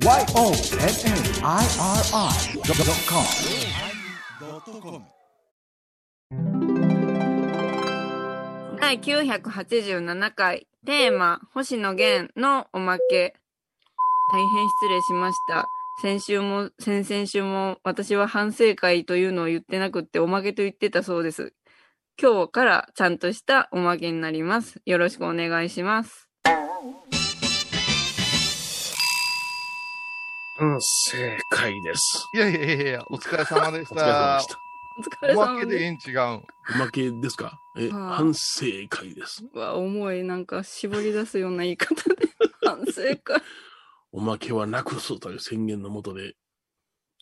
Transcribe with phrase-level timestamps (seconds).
[0.00, 0.28] YONNIRI.com
[8.80, 13.34] 第987回テーマ星野源のおまけ。
[14.32, 15.66] 大変失礼しました。
[16.00, 21.54] 先週も先々週も私は反省会というのを言ってなくっておまけと言ってたそうです。
[22.20, 24.80] 今日からちゃんとしたおまけになります。
[24.86, 26.28] よろしくお願いします。
[30.60, 32.26] うん、正解です。
[32.34, 34.46] いやいやいやいや、お疲れ様でし お疲れ様たでし。
[34.48, 34.58] た。
[34.98, 36.20] お疲れおま様けでえん違うん。
[36.20, 36.44] お
[36.78, 37.60] まけですか？
[37.76, 39.44] え、はい反省会です。
[39.52, 42.28] すわ重いなんか絞り出すような言い方で
[42.64, 43.40] 反省会
[44.10, 46.34] おまけはなくすという宣言のもとで、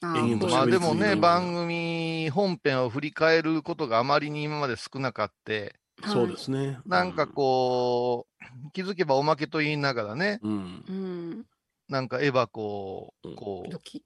[0.03, 5.75] あ延々とまあでもね、番組本編を振り返ることがあまりに今まで少なかって、
[6.07, 6.79] そうですね。
[6.87, 11.45] なんかこう、気づけばおまけと言いながらね、うん。
[11.89, 14.03] うんなんかエバこうんう、こドキ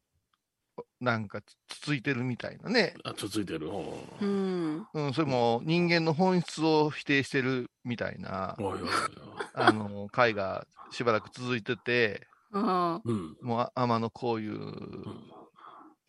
[0.76, 2.94] う、なんかつついてるみたいなね。
[3.04, 3.70] あ、続いてる。
[3.70, 8.88] おうーんうん、それも人間の本質を否定してるみたいな、おいおいおい
[9.54, 12.26] あの、回がしばらく続いてて。
[12.52, 15.30] もうあ天のこういううん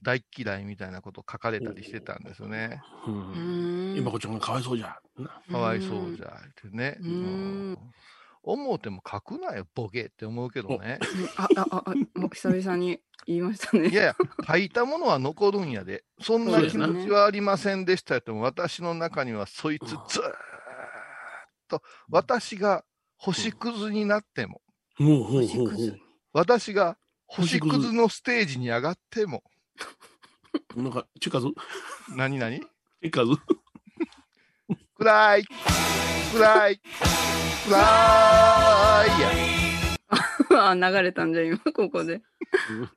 [0.01, 2.81] 大嫌いみたいなこと書かれたりしてたんですよね。
[3.05, 3.11] う。
[3.11, 4.97] うんん今こちゃんがかわいそうじゃ。
[5.17, 6.97] なかわいそうじゃ、ってね。
[7.01, 7.15] うんう
[7.73, 7.77] ん
[8.43, 10.99] 思うても書くなよ、ボケって思うけどね。
[11.01, 13.89] うんあ、あ、あ、あ、もう久々に言いましたね。
[13.89, 14.15] いやいや、
[14.47, 16.03] 書いたものは残るんやで。
[16.21, 20.01] そんな気持ちはありませんでしたよっても、私の中にはそいつずーっ
[21.67, 22.83] と、私が
[23.17, 24.61] 星屑になっても。
[26.33, 26.97] 私が
[27.27, 29.43] 星星屑屑のステージに上がっても、
[30.75, 31.47] なんか、チェッカーズ
[32.15, 32.37] 何？
[32.37, 33.11] 々チェッ
[35.03, 35.45] カーズ暗い
[36.33, 36.81] 暗い
[37.67, 40.69] 暗いや。
[40.69, 42.21] あ、流れたんじゃ、今、ここで。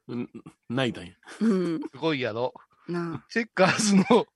[0.09, 0.29] うん
[0.69, 1.13] 泣いたんや。
[1.41, 1.81] うん。
[1.81, 2.53] すごいやろ。
[2.89, 4.27] なチェッカーズの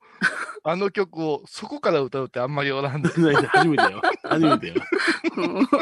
[0.65, 3.09] あの曲をそこから歌うってあんまりおらんで。
[3.09, 4.03] 初めてよ。
[4.23, 4.75] 初めてよ。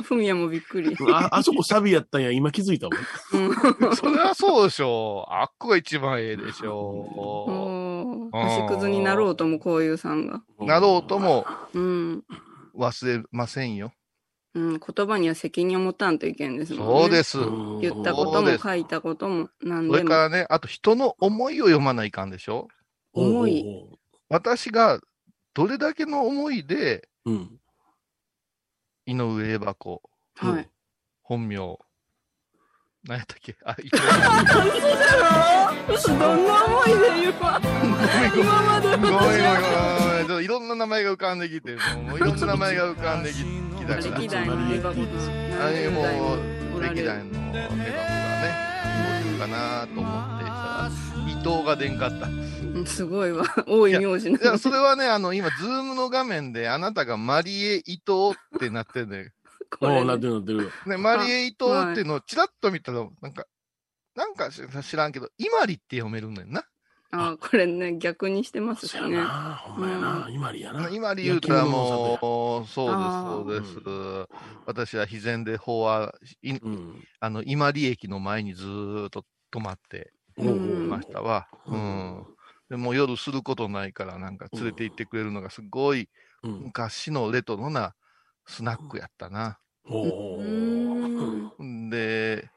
[0.05, 0.97] ふみやもびっくり。
[1.13, 2.31] あ、あそこサビやったんや。
[2.31, 3.47] 今気づいたもん。
[3.49, 3.97] うん。
[3.97, 5.33] それはそうでしょう。
[5.33, 10.43] あっこが一番ええでしょおー星屑になろうとも、こういうさんが。
[10.59, 10.65] う。
[10.65, 12.25] なろうともうん。
[12.77, 13.93] 忘れませんよ。
[14.55, 14.81] うん。
[14.81, 17.01] 言葉には責任を持たんといけんですもんね。
[17.03, 17.39] そうです。
[17.39, 20.05] うん言ったことも書いたことも何そでも。
[20.05, 22.69] れからね、あと人の思いを読まないかんでしょ？
[23.13, 23.65] 重い
[24.29, 25.01] 私が
[25.55, 27.61] どれだけの思いでううん。
[29.07, 30.03] 井上エバ子、
[30.35, 30.69] はい。
[31.23, 31.79] 本名、
[33.07, 33.57] 何やったっけ？
[33.65, 34.03] あ、伊藤。
[34.03, 34.09] 嘘
[34.97, 35.15] だ
[35.87, 36.95] ろ嘘どんな思いで
[37.29, 37.61] 今、
[38.35, 40.27] 今までごめんごめんごめんごめん。
[40.27, 43.45] ちょっといろんな名前が浮かんできて、もういろんな名前が浮かんできき
[43.87, 44.19] たから。
[44.19, 44.99] 歴代のエヴァ子
[45.63, 46.01] あれも
[46.77, 48.53] おられる歴代のエバ子がね、
[48.97, 52.27] こういうかなと思ってした、伊藤が出んかった。
[52.87, 53.45] すごいわ。
[53.67, 54.59] 多い名字いや、の。
[54.59, 59.33] それはね、あの、今、ズームの画面で、あなたがマリエ伊藤ってなってるね。
[59.71, 60.71] これおうなってるなってる。
[60.87, 63.47] ね、マリエ伊藤っていうのをチラッと見たら、なんか、
[64.15, 66.65] なんか知知らんけど、イマリって読めるんだよな。
[67.13, 69.01] あ、これね、逆にしてますしね。
[69.01, 69.55] そうやな。
[69.63, 70.29] ほんまやな。
[70.31, 70.89] 今里やな。
[70.91, 74.29] イマリ言うたらもう、そうあです、そうです。
[74.67, 77.05] 私は必然で法は、いうん。
[77.21, 81.47] あの、イマリ駅の前にずーっと止まっていましたわ。
[81.67, 82.27] ううんん。
[82.69, 86.09] でもう夜することないから、なんか連れて行ってくれるのがすごい
[86.43, 86.63] うん。
[86.65, 87.95] 昔のレトロな
[88.47, 89.59] スナックやったな。
[91.91, 92.49] で、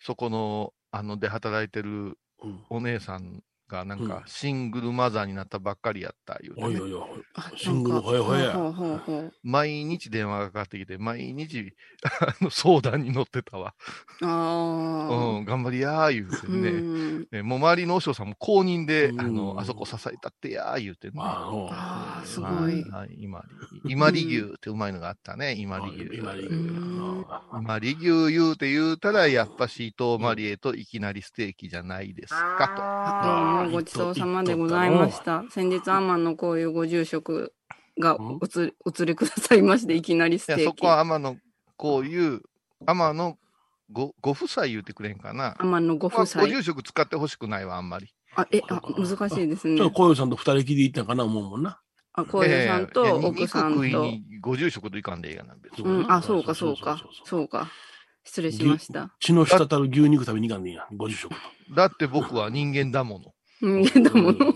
[0.00, 2.64] そこの、あの、で働いてるうん。
[2.70, 7.02] お姉さんが、なんうんか、シングルマザーになったばっかりやった、言うてね、おいおいおい。
[7.34, 11.74] あシングルほやほや毎日電話がかかってきて、毎日、
[12.50, 13.74] 相談に乗ってたわ。
[14.22, 15.14] ああ。
[15.38, 16.70] うん、頑張りやー、言うてうね。
[16.70, 17.26] ん。
[17.30, 21.14] ねもう周りの和尚さんも公認で、うんあの、あそこ支えたってやー、言うてね。
[21.18, 22.84] あのあーすごはいい。
[22.90, 23.48] はい、今里。
[23.84, 26.16] 今里牛ってうまいのがあったね、今里牛。
[26.16, 32.70] 今里うん今里牛言うて言うたら、やっぱし伊藤マリエといきなりステーキじゃないですか
[33.24, 35.44] どうもごちそうさまでございました。
[35.50, 37.54] 先日、アマンのこういうご住職
[38.00, 40.52] がうんおつ お連れくださいまして、いきなりスと。
[40.52, 40.86] いや、テーキそこ。
[40.88, 41.36] は天野、
[41.76, 42.42] こういう、
[42.86, 43.38] 天野
[43.90, 45.54] ご、ご夫妻言うてくれんかな。
[45.58, 46.48] アマンのご夫妻ご。
[46.48, 48.14] 住職使ってほしくないわ、あんまり。
[48.36, 49.94] あ、え、あ、難しいですねちょっと。
[49.94, 51.80] 小遊さんと二人きり行ったんかな思うもんな。
[52.14, 54.06] あ、小遊さんいやといや奥さんと。
[54.40, 55.84] ご住職といかんでええやな、別に。
[55.84, 57.70] うん、あ、そうか、そうかそうか。
[58.24, 59.14] 失礼しました。
[59.20, 60.86] 血の滴る牛肉食べに行かんねんや。
[60.96, 61.40] ご住職と。
[61.74, 63.34] だって僕は人間だもの。
[63.60, 64.54] 人間だもの。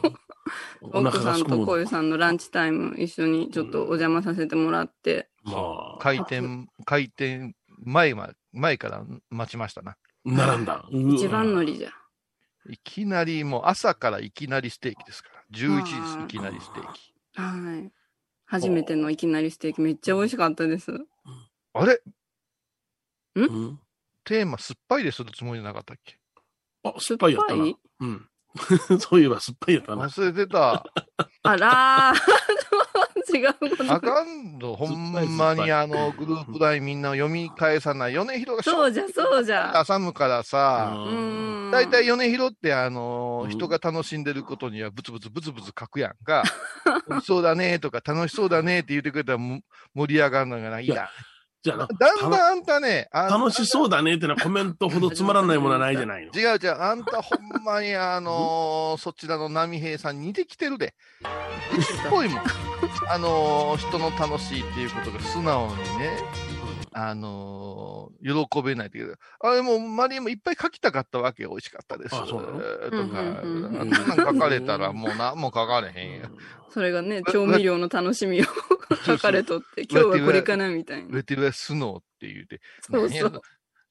[0.81, 1.67] 奥さんと。
[1.67, 5.29] 小遊さんのランチタイム一緒にちょっとお邪魔させてもらって。
[5.45, 5.53] ま
[5.97, 5.99] あ。
[6.01, 7.55] 開店、開店
[7.85, 9.97] 前まで、前から待ちましたな。
[10.25, 10.87] 並んだ。
[10.91, 11.93] 一番乗りじゃ。
[12.69, 15.43] いきなりもう朝からいきなりステーキですから。
[15.53, 17.13] 11時ですいきなりステーキ。
[17.35, 17.93] はい。
[18.47, 20.93] 初めてのいきなりステーキめっちゃ美味しかったです。
[21.75, 22.03] あれ？
[23.37, 23.81] うん？
[24.25, 26.19] テーマ酸っぱいでするつもりなかったっけ？
[26.83, 27.65] あ、酸っぱいやったな。
[28.01, 28.29] うん。
[29.01, 30.07] そういえば酸っぱいやったな。
[30.07, 30.85] 忘れてた。
[31.43, 32.19] あらー。
[33.37, 33.93] 違うこと。
[33.93, 38.15] あかんの、ほんまにあの、グループラインみんな読み返さない。
[38.15, 39.85] 米広がそうじゃ、そうじゃ。
[39.87, 40.97] 挟むからさ。
[41.71, 46.43] 大体米広ってあの、うん人が楽しんでることにはブツブツブツブツ書くやんか。
[47.09, 49.61] 美味しそうだねとか楽しそうだねって言ってくれたらも
[49.95, 50.85] 盛り上がるのがない。
[50.85, 51.09] いいやや、
[51.63, 51.87] じゃあな。
[51.87, 56.33] だんだんあんたね、あの楽しそうだねってのはコメントほどつまらないものはないじゃないの。
[56.33, 60.95] 違う違う、あんたほんまにあのーそちらの波平さんに似てきてるで。
[62.07, 62.43] っぽいもん。
[63.11, 66.19] あのー人の楽しいっていうことが素直にね、
[67.01, 69.17] あのー喜べないという。
[69.41, 71.51] あれもう、マリエもいっぱい書きたかったわけよ。
[71.51, 72.15] 美味しかったです。
[72.17, 76.31] あそうとか、うんうんうんあんなの書かれたらもう何も書かれへんや。
[76.71, 78.45] それがね、調味料の楽しみを
[79.07, 81.17] 書かれとって、今日はこれかなみたいな。
[81.17, 82.61] レティルスノーって言うて。
[82.81, 83.43] そうそう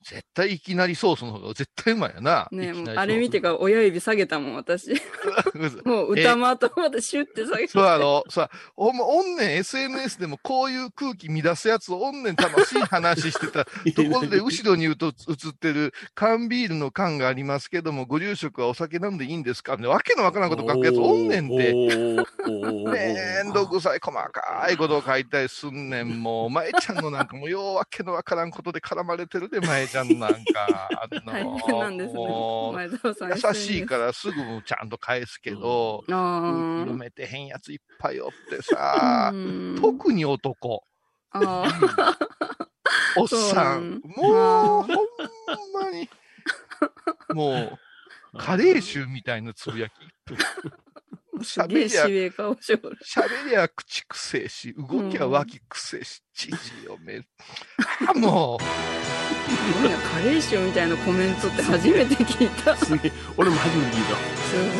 [0.04, 2.48] 絶対いきなりソースの方が絶対うまいよな。
[2.52, 4.92] ねあれ見てから親指下げたもん、私。
[5.84, 7.68] もう歌間とまたシュって下げて。
[7.68, 8.24] そうやろ？
[8.30, 13.66] さ、ほんま、おんねん SNS でもこういう空気乱すやつおんねん楽しい話してた。
[13.96, 14.96] ところで後ろに映っ
[15.60, 19.76] てる缶ビールの缶がありますけども、ご住職はお酒飲んでいいんですか？
[19.76, 21.74] わけのわからんこと書くやつおんねんて。
[21.74, 26.22] めんどくさい細かいことを書いたりすんねん。
[26.22, 30.90] もう、まえちゃんのなんかもうようわけのわからんことで絡まれてるで、まえちゃんなんか。
[30.92, 32.74] あの大変なんですねも。
[32.76, 32.82] う。
[32.82, 39.32] 優しいからすぐちゃんと返すけど、読めてへんやついっぱいおってさ
[39.80, 40.84] 特に男、
[41.32, 41.66] あ
[43.18, 44.88] おっさん、もう、ほん
[45.74, 46.10] まに、
[47.34, 47.80] もう、
[48.38, 49.94] カレー臭みたいなつぶやき。
[51.44, 52.98] し喋りびれ顔しょる。
[53.04, 57.28] 喋りゃ口くせえし、動きゃ脇くせえし、知事読める。
[58.08, 62.76] あ、もすカレー臭みたいなコメントって初めて聞いた。
[62.76, 63.12] すすげえ。
[63.38, 64.04] 俺も初めて聞い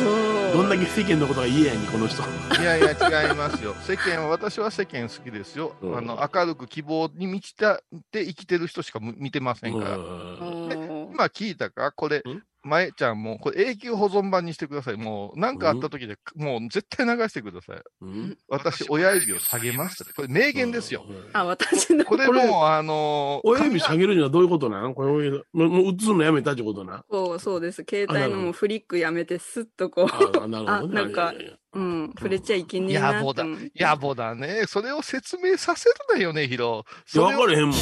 [0.04, 0.52] ごい。
[0.52, 0.56] た。
[0.58, 2.22] どんだけ世間のことが嫌やに、この人。
[2.22, 2.26] う、
[2.60, 3.74] いやいや、違いますよ。
[3.86, 5.74] 世間は、私は世間好きですよ。
[5.80, 7.80] うんあの、明るく希望に満ちたっ
[8.10, 9.96] て生きてる人しかむ見てませんから。
[9.96, 11.90] うん今聞いたか？
[11.92, 12.22] これ
[12.68, 14.96] ん、まえちゃんも、これ永久保存版にしてください。
[14.96, 17.82] もう、なんかあった時で、もう絶対流してください。
[18.02, 18.38] うん？
[18.48, 20.04] 私、親指を下げました。
[20.14, 21.04] これ名言ですよ。。
[21.32, 27.04] あ、私のこれもう、あのー親指下げるにはどういうことなのこれ、もうもう映すのやめたってことな。
[27.08, 27.84] こう、そうです。
[27.88, 33.42] 携帯のもうフリックやめて、スッとこあなるほどなんかいやいやいやう、うん、触れちゃいけねえなって思って。
[33.76, 34.64] 野暮だね。
[34.66, 36.84] それを説明させるなよね、ヒロ。
[37.14, 37.74] いや、分かれへんもん。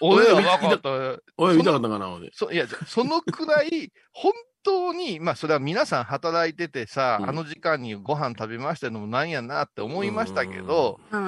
[0.00, 1.22] 俺は親指分かった。
[1.36, 2.30] 親指痛かったかな、俺。
[2.32, 4.32] そいや、じゃあそのくらい、本
[4.64, 11.18] 当に、まあ、それは皆さん働いててさ、うんあの時間にご飯食べましたのもなんやなって思いましたけど、は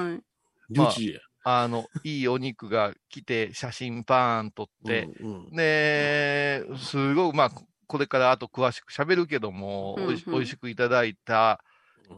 [0.71, 0.75] い。
[0.75, 1.19] 11時や。
[1.49, 7.51] あの、いいお肉が来て、写真パーン撮って、うんうんねすごい、まあ、
[7.87, 11.61] これからあと詳しく喋るけども、うんうんおいし美味しくいただいた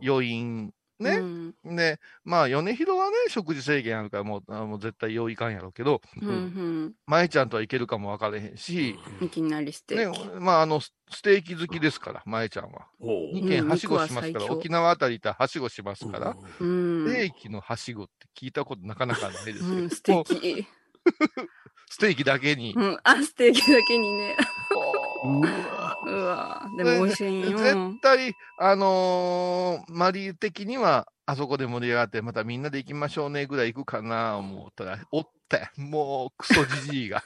[0.03, 1.55] 余韻、ね、うん。
[1.63, 6.29] ね、まあ、米広はね、食事制限あるから、もう、あもう絶対用意かんやろうけど、うん。
[6.29, 6.93] うん。
[7.07, 12.87] 舞ちゃんとはいけるかも分かれへんし、いきなりステねーキ。、まあ、あの、スステーキ好きですから、舞ちゃんは。
[12.99, 17.07] ほう2軒はしごしますから、肉は最強沖縄あたり行ったらはしごしますから、うん。
[17.07, 19.65] ステーキのはしごって聞いたことなかなかないですよ。
[19.69, 20.67] うん、ステーキ。
[21.89, 22.73] ステーキだけに。
[22.75, 24.37] うん、あ、ステーキだけにね。
[25.23, 27.57] うわうわでも美味しいんよ。
[27.57, 37.23] 絶対、あのーマリー的には、あそこで盛り上がって、またみんなで行きましょうねぐらい行くかな思ったら、おって、もうクソじじいが。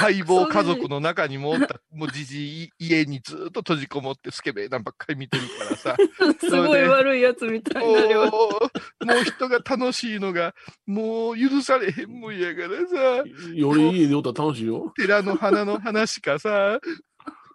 [0.00, 5.96] 相棒家族の中にもおった、もうじじい家にずっと閉じこもってスケベーなんばっかり見てるからさ。
[6.40, 10.54] すごい悪いやつみたいもなもう人が楽しいのが、
[10.86, 13.24] もう許されへんもんやからさ。
[13.64, 14.92] 俺家でおったら楽しいよ。
[14.96, 16.78] 寺の花の話かさ、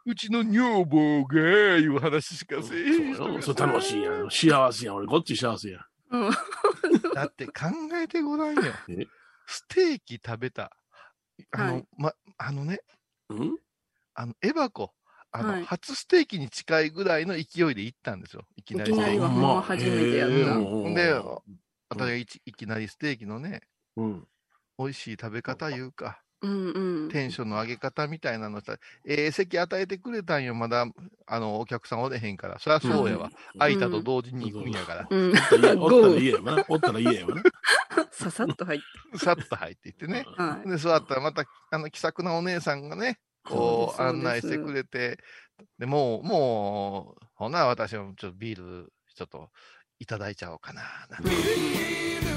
[0.05, 3.35] うちの女房が、いう話しかせえへん人そうよ。
[3.35, 4.29] がそれ楽しいやん。
[4.31, 4.95] 幸せやん。
[4.95, 5.85] 俺、こっち幸せやん。
[6.11, 6.31] うん。
[7.13, 7.53] だって考
[7.93, 9.05] えてごらんよえ？
[9.45, 10.71] ステーキ食べた。
[11.51, 12.81] あの、はいま、あのね、
[13.29, 13.57] うん？
[14.13, 14.93] あの、エバコ、
[15.31, 18.45] あの、はい初ステーキに近いぐらいの勢いで行ったんですよ。
[18.55, 21.13] いきなりいきなりは初めてやったで、
[21.89, 23.61] 私がいちいきなりステーキのね、
[23.95, 24.27] うん。
[24.77, 27.09] 美味しい食べ方いうか、うんうん。
[27.09, 30.85] テンションの上げ方みたいなのさ、ええ席与えてくれたんよ、まだ、
[31.27, 32.59] あの、お客さんおれへんから。
[32.59, 33.31] そりゃそうやわ。
[33.57, 35.07] 空いたと同時に行くんやから。
[35.09, 35.33] うん。
[35.79, 36.65] おったら家やわな。
[36.67, 37.43] おったら家やわな。
[38.11, 38.79] ささっと入っ
[39.11, 39.17] て。
[39.19, 40.25] さっと入っていってね。
[40.37, 40.69] はい。
[40.69, 45.19] で、座ったらまた、あの、気さくなお姉さんがね、こう、案内してくれて、
[45.77, 49.49] で、もう、もう、ほな、私もちょっとビール、ちょっと、
[49.99, 51.29] いただいちゃおうかな、なんて。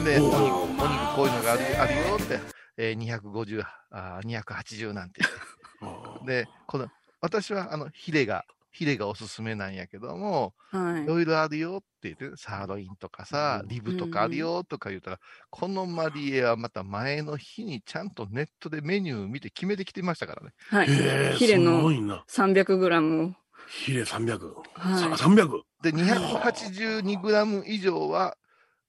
[0.05, 2.39] で、おお肉、ーお肉こういうのがあるあるよって、
[2.76, 5.21] えー、250、あー280なんて。
[6.26, 6.88] で、この、
[7.21, 11.07] 私は、あの、ヒレが、ヒレがおすすめなんやけども、はいい。
[11.07, 20.52] ろいろあるよって言って、サーロインとかさ、うんリブとかあるよとか言うたら、このマリエはまた前の日にちゃんとネットでメニュー見て決めてきてましたからね。
[20.71, 21.37] はい。
[21.37, 22.25] ヒレのごいな。
[22.28, 23.35] 300グラムを。
[23.69, 24.54] ヒレ300。
[24.75, 25.62] はいさ 300?
[25.83, 28.37] で、282グラム以上は、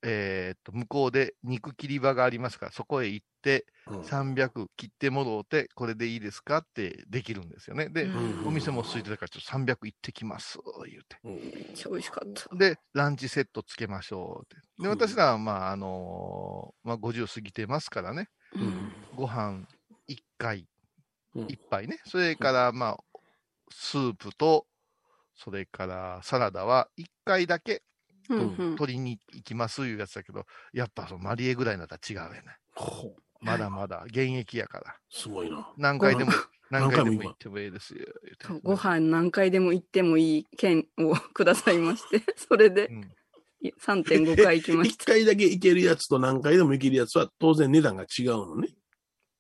[0.08, 7.90] えーっと、向こうで肉切り場がありますから、そこへ行って、うん300切ってもろうて、これでいいですかってできるんですよね。
[7.90, 11.18] で、うんお店も空いてたから、ちょっと300行ってきます、言うて。
[11.24, 12.56] うんめっちゃ美味しかった。
[12.56, 14.56] で、ランチセットつけましょうって。
[14.82, 18.30] で、うん私らは、まあ、あのーまあ、50過ぎてますからね。
[18.54, 19.68] うんご飯
[20.08, 20.68] 1回、
[21.36, 22.00] うん1杯ね。
[22.06, 22.98] それから、まあ、
[23.72, 24.68] スープと、
[25.36, 27.84] それからサラダは1回だけ
[28.30, 32.44] うんうん取りに行きますいうやつだけど、やっぱそのマリエぐらいになったら違うよね。
[33.42, 34.96] まだまだ現役やから。
[35.10, 35.72] すごいな。
[35.78, 36.32] 何回でも、
[36.72, 38.06] 何回でも行ってもいいですよ。
[38.64, 43.12] ご飯何回でも行ってもいい券をくださいまして、 それでうん
[43.62, 45.06] い3.5回行きまし一た。
[45.14, 48.70] 回だけ行けるやつと何回でも行けるやつは当然値段が違うのね。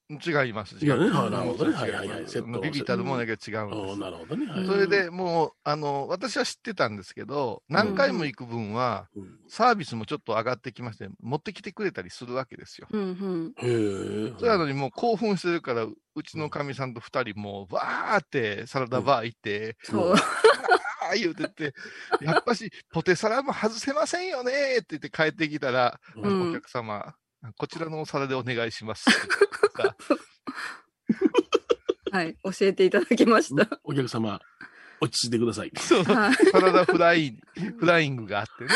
[0.09, 0.75] 違います。
[0.79, 3.99] いなるほどねはいはいはいセットもうビビたるものだけ違うん。
[3.99, 4.45] なるほどね。
[4.45, 12.87] はいそれでもう、あの、私は知ってたんですけど、何回も行く分は、うんサービスもちょっと上がってきまして、持ってきてくれたりするわけですよ。
[12.91, 13.53] うんうん。
[13.57, 14.33] へえ。
[14.39, 20.13] それなのにもう興奮してるから、うちのかみさんと二人もう、わーってサラダバー行って、そう。
[20.13, 21.73] ああ言うてって、
[22.21, 27.13] やっぱしポテサラも外せませんよねって言って帰ってきたら、うんお客様、
[27.57, 29.05] こちらのお皿でお願いします
[32.11, 32.35] はい。
[32.43, 33.67] 教えていただきました。
[33.83, 34.39] お客様、
[35.01, 35.71] 落ち着いてください。
[35.75, 36.33] そうはい。
[36.33, 37.37] サラダフライ、
[37.77, 38.69] フライングがあってね。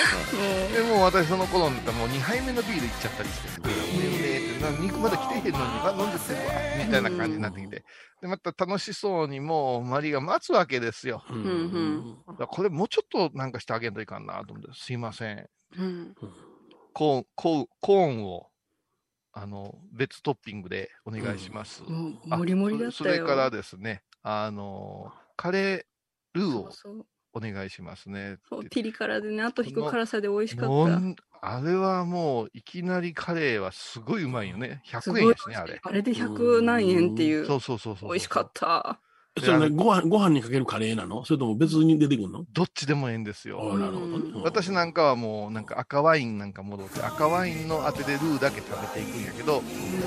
[0.70, 7.86] もでもう私その頃になったらもう2杯目のビールいっちゃったりして、うめうめって、な肉まだ来てへんのに、あ、飲んでってるわ、みたいな感じになってきて。
[8.22, 11.24] で、また楽しそうにもうマリが待つわけですよ。
[11.30, 15.38] ううんだからこれもうちょっとなんかしてあげんといかんなと思って、すいません。
[15.38, 16.16] う、うん。
[16.94, 18.48] コーン、コーン、コーンを、
[19.42, 21.84] あの、別トッピングでお願いします。
[21.84, 22.92] もう、あもりもりだったよ。
[22.92, 26.70] それからですね、あの、カレールーを。
[27.32, 30.98] お願いしますねそう、ピリ辛でね、あと引く辛さで美味しかもった。
[30.98, 34.82] んあれはもう、いきなりカレーはすごいうまいよね。
[34.88, 35.80] 100すごい円ですね、あれ。
[35.82, 37.46] あれで100何円っていう。
[37.46, 38.10] そうそうそうそう。
[38.10, 39.00] 美味しかった。
[39.40, 41.26] それね、ご飯、ご飯にかけるカレーなの？
[41.26, 42.46] それとも別に出てくるの？
[42.54, 43.74] どっちでもええんですあよ。
[43.74, 44.32] あなるほどね。
[44.34, 49.62] うん私なんかはもう、なんか赤ワインなんか戻って、赤ワインの当てでルーだけ食べていくんやけど、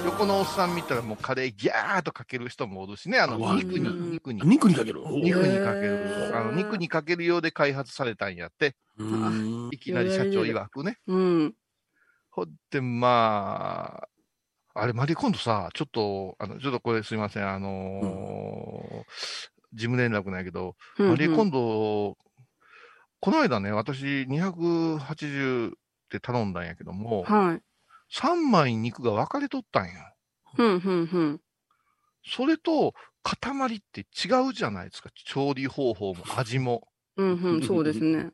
[0.04, 4.40] 横のおっさん見たらもうカレーギャーっとかける人もおるしね、あのあ肉に、うん肉に。
[4.44, 6.30] 肉にかける肉にかけへる。
[6.32, 10.98] ーあの肉にかけるようで開発されたんやって、うんいきなり社長曰くね。
[11.06, 11.54] うん。
[12.30, 14.08] ほって、まあ、
[14.74, 19.02] あれ、マリ今度さ、ちょっと、あの、ちょっとこれすいません、あのー
[19.74, 22.18] 事務連絡なんやけど、うんマリ今度、
[23.20, 25.74] この間ね、私280っ
[26.10, 27.62] て頼んだんやけども、はい。
[28.14, 29.92] 3枚肉が分かれとったんや。
[30.58, 31.40] うん、うん、うん。
[32.24, 35.10] それと、塊って違うじゃないですか。
[35.14, 36.88] 調理方法も味も。
[37.16, 38.30] うん、うん、そうですね。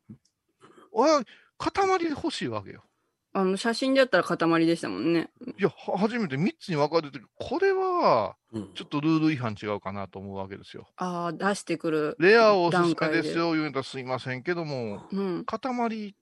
[0.92, 1.22] 俺は
[1.58, 2.87] 塊欲しいわけよ。
[3.32, 5.30] あの、写真でやったら塊でしたもんね。
[5.58, 7.26] いや、は初めて3つに分かれてる。
[7.38, 10.88] これは、うんちょっとルール違反違うかなと思うわけですよ。
[10.96, 12.16] ああ、出してくる。
[12.18, 15.44] レアおすすめでですよ、言うんだらすいませんけども、うん。
[15.44, 16.14] 塊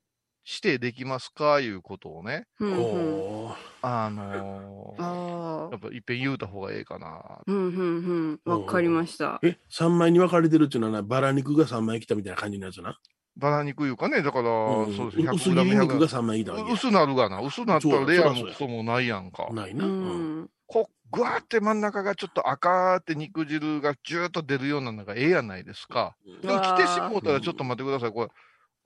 [0.48, 3.52] 指定できますかいうことをね、うん、うん。
[3.82, 5.68] あのーああ。
[5.72, 7.42] やっぱいっぺん言うた方がええかな。
[7.46, 8.60] うん、うん、うん。
[8.60, 9.40] わかりました。
[9.42, 12.98] え、三枚に分かれてるっていうのはな、バラ肉が三枚来たみたいな感じのやつな。
[13.36, 17.40] バラ肉いうかね、だから、うんそうですね、薄切100り肉が100三枚来たわけや薄なるがな。
[17.40, 19.48] 薄なったらレアもそうそらそうやクソもないやんか。
[19.50, 19.84] うないな。
[19.84, 20.50] うんん。
[20.66, 26.16] こう、ぐわーって真ん中がちょっと赤って肉汁がジューッと出るようなのがええやないですか。
[26.42, 28.12] でも来てしもうたらちょっと待ってください。
[28.12, 28.28] これ、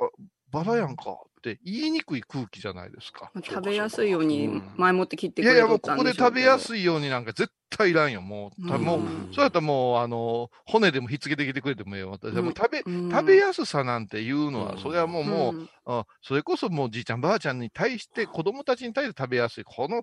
[0.00, 0.08] あ、
[0.52, 3.30] バラやんかって言いにくい空気じゃないですか。
[3.34, 6.60] まあ食べやすいようにうん前もって切ってくれいやいや、もうここで食べやい。
[6.60, 8.20] すいようになんか絶対いらんよ。
[8.20, 12.12] もう、たもう、うんそうやったらもう、あの、骨でもひっつけてきてくれてもええわ。
[12.12, 19.64] 私はもう食べ、うん食べやすさなんていうのは、うんそれはもう、もう、んあそれこそもうじいちゃんばあちゃんに対して、子供たちに対して食べやすい。
[19.64, 20.02] この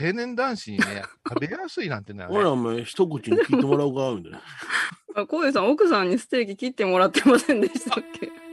[0.00, 4.42] 青年男子にね、 食べやすいなんてね、ほら、お前、一口に聞いてもらおうか、みたいな。
[5.16, 8.47] あ、コウエさん、奥さんにステーキ切ってもらってませんでしたっけ？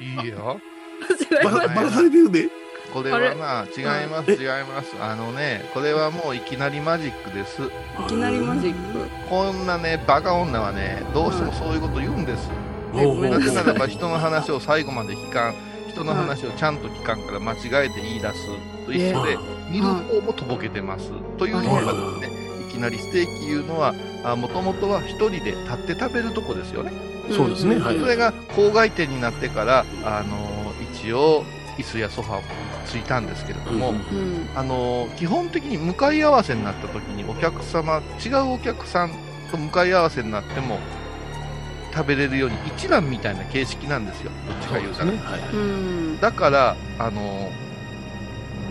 [0.00, 0.60] いいよ。
[1.10, 2.48] 違いまバラバラされてるで。
[2.92, 4.94] これはな、違います、違います。
[5.00, 7.62] あのね、これはもういきなりマジックです。
[7.62, 9.08] いきなりマジック？
[9.28, 12.48] こんなね、バカ女はね、どうしてもそういうこと言うんです。
[12.92, 15.54] なぜならば人の話を最後まで聞かん、
[15.88, 18.46] 人の話をちゃんと聞かんから間違えて言い出す
[18.86, 19.36] と一緒で、
[19.72, 21.10] 見る方もとぼけてます。
[21.36, 23.92] というのがですね、いきなりステーキいうのは、
[24.36, 26.92] もともとは一人で立って食べるとこですよね。
[27.30, 27.78] そうですね。
[27.78, 27.98] はい。
[27.98, 31.44] それが郊外店になってから、あの一応、
[31.78, 32.42] 椅子やソファーも
[32.86, 34.48] ついたんですけれども、うんうん。
[34.54, 39.10] あの基本的に向かい合わせになった時にお客様違うお客さん
[39.50, 40.78] と向かい合わせになっても
[41.92, 44.30] 食べれるように一覧みたいな形式なんですよ。
[44.46, 45.18] どっちか言うたら、ね。
[45.18, 46.20] はい。
[46.20, 47.50] だからあの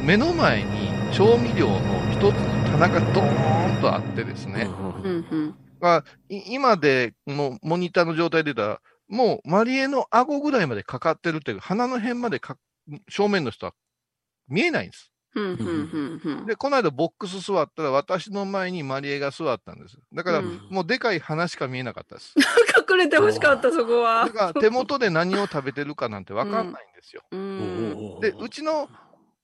[0.01, 1.79] 目の前に調味料の
[2.11, 4.69] 一つの棚がドーンとあってですね、
[5.03, 5.95] うんうんうんうん。
[5.95, 12.57] まあ、い今でのモニターの状態で言ったらもうマリエの顎ぐらいまでかかってるっていう鼻の辺までか
[13.09, 13.73] 正面の人は
[14.47, 15.13] 見えないんです。
[16.45, 19.97] で、この間ボックス座ったら、私の前にマリエが座ったんです。
[20.13, 22.35] だから、うんもうでかい花しか見えなかったです。
[22.87, 24.31] 隠れてほしかった、そこはだ。
[24.31, 27.23] から、手元で何を食べてるかなんてわかんないんですよ。
[27.31, 27.35] う。
[27.35, 28.89] うんんで、うちの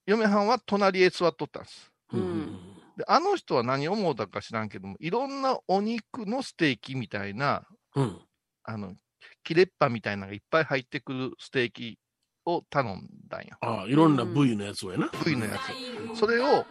[0.05, 1.91] 嫁はんは隣へ座っとったんです。
[2.13, 2.68] うん
[2.99, 7.63] で、あの人は何を思うたか知らんけども、いろんなお肉のステーキみたいな、
[7.95, 8.19] うん
[8.65, 8.93] あの、
[9.43, 11.97] 切れっぱみたいなのがいっぱい入ってくるステーキ
[12.45, 13.55] を頼んだんよ。
[13.61, 15.09] ああ、いろんな部位のやつをやな。
[15.23, 15.51] 部位のや
[16.13, 16.19] つ。
[16.19, 16.65] それを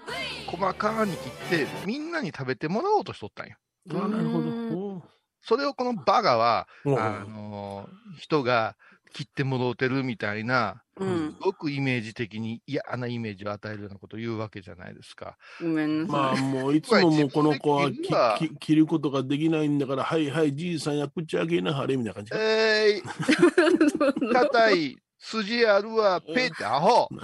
[0.46, 3.56] 細かに切って、みんなに食べてもらおうとしとったんよ。
[3.90, 5.02] ああ、なるほうんど。
[5.40, 8.76] それをこのバガは、あの人が
[9.12, 11.40] 切ってもろうてるみたいな、うんす。
[11.40, 15.36] ごくイメージ的に嫌なイメージを与えるようなことを言うわけじゃないですか。
[15.60, 16.36] ごめんなまあ。
[16.36, 22.38] もういつももうこの子は切るわきき切ることができないんだから、はいはい、じいさんや口開けなはれみたいな感じか。
[22.40, 27.08] えー、 硬い筋あるわ、ペってアホ。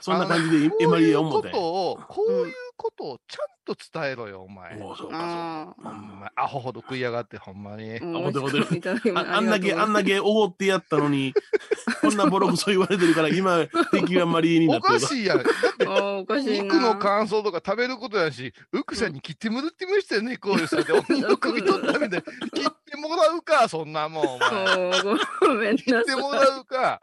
[0.00, 1.50] そんな感じでエマリエ思って。
[1.50, 4.74] こういうことを、ちゃんと伝えろよ、お前。
[4.80, 7.96] おうそうかあほんまアホほど食いやがって、ほんまにあ。。
[7.96, 10.12] あほんとほんといただきますああんだけ、あんだけ。
[10.12, 11.34] けおごってやったのに、
[12.00, 15.38] こんなボロクソ言われてるから、今、敵がマリエになおってるかしいやん。
[15.38, 16.64] だって あーおかしいな。
[16.64, 20.82] 肉の感想とか食べることやし、ウクさんに切ってもらってましたよね、こういうさ。
[20.82, 24.92] で、 お肉首取ったみたい切ってもらうか、そんなもん、お前。
[24.94, 26.60] そうごめんな切ってもらさい。
[26.60, 27.02] うか。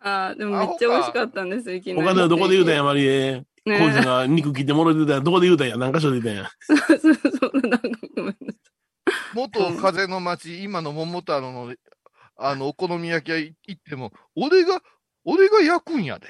[0.00, 2.08] あーでもめっちゃ美味しかったんです、いきなり。
[2.08, 3.44] 他ではどこで言うたんや、マリエ。
[3.64, 6.50] コねイさんが肉切ってもらってたんや、どこで言うたんや、何箇所で言うたんや？
[6.98, 8.58] そうそう、なんかごめんなさ
[9.34, 11.74] 元風の町、今の桃太郎の、
[12.36, 14.82] あの、お好み焼き屋行っても、俺が、
[15.24, 16.26] 俺が焼くんやで。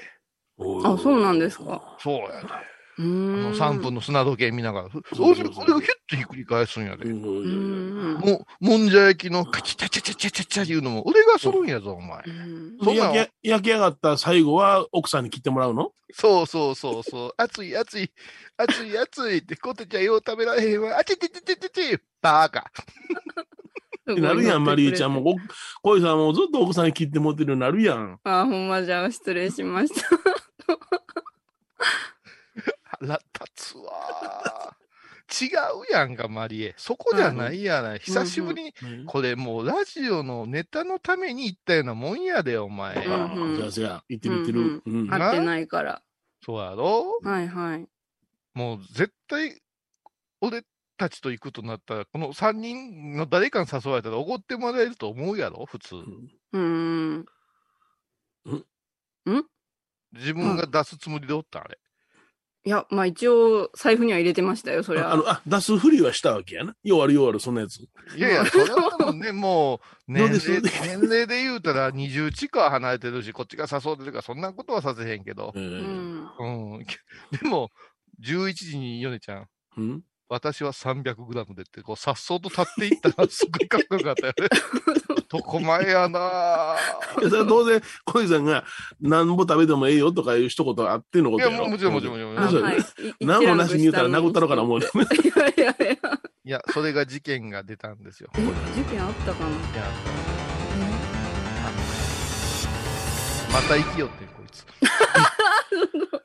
[0.57, 1.97] あそうなんですか。
[1.99, 2.47] そうやで。
[2.97, 3.01] あ。
[3.01, 4.89] の3分の砂時計見ながら。
[4.89, 7.05] そう俺そうそう俺がヒュッとひっくり返すんやで。
[7.05, 12.29] もう、もんじゃ焼きのカチャチャチャチャチャチャ言うのも、俺がするんやぞ、お前う。
[12.29, 15.91] んそんなん焼き焼き上がった最後は奥さんに切ってもらうの？
[16.13, 17.33] そうそうそうそう。
[17.37, 18.09] 熱 い熱い、
[18.57, 20.97] 熱い熱いって、コテちゃんよう食べられへんわ。
[20.97, 22.59] あちちちちちちバーカ。
[22.59, 22.63] っ
[24.15, 25.31] てなるやん、マリエちゃんも。
[25.31, 25.35] お
[25.81, 28.19] コイさんもずっと奥さんに切ってもってるようになるやん。
[28.23, 30.07] あー、ほんまじゃあ失礼しました。
[32.99, 35.45] 腹立つわー。
[35.45, 36.75] 違うやんか、マリエ。
[36.77, 37.99] そこじゃないやない。
[37.99, 38.73] 久しぶりに、
[39.07, 43.03] これもうラジオのネタのために行ったようなもんやで、お前。
[43.03, 44.35] じゃあ、じゃあ、言ってる？
[44.35, 44.83] 言ってる。
[44.85, 46.03] うん合ってないから。
[46.43, 47.19] そうやろ？
[47.23, 47.87] はいはい。
[48.53, 49.59] もう絶対、
[50.41, 50.63] 俺
[50.95, 55.95] たちと行くとなったら、この3人の誰かに誘われたらおごってもらえると思うやろ、普通。
[55.95, 57.25] うーん。
[60.13, 61.79] 自分が出すつもりでおった、あれ。
[62.65, 65.13] いや、まあ一応、財布には入れてましたよ、そりゃ。
[65.13, 66.75] あの、あ、出すふりはしたわけやな。
[66.83, 67.77] ようあるようある、そんなやつ。
[68.17, 69.79] いやいや、それはもうね、もう、
[70.11, 75.53] 年齢年齢で言うたら20近く離れてるし、こっちが誘うてるから、そんなことはさせへんけど。
[75.55, 76.75] えうーん。
[76.75, 76.85] うん。
[77.39, 77.69] でも、
[78.23, 79.47] 11時にヨネちゃん、
[79.77, 80.01] うん？
[80.27, 84.47] 私は300グラムでって、こう、さっそうと立っていったら、すごいかっこよかったよね。
[85.35, 88.63] 男前やなぁいやそれは当然、コイさんが、
[89.01, 91.67] なんぼ食べてもええよとかいう一言あってのこいや、とやろ。
[91.67, 92.39] もちろんもちろんもちろん。
[92.39, 92.77] あ、そうはい。
[93.21, 94.89] 何もなしに言うたら殴ったろかな思う いね。
[95.35, 96.19] やいやいや。
[96.45, 98.29] いや、それが事件が出たんですよ。
[98.35, 98.51] え、事
[98.89, 99.49] 件あったかな？
[99.49, 99.91] いや、
[103.53, 104.65] また生きよって、こいつ。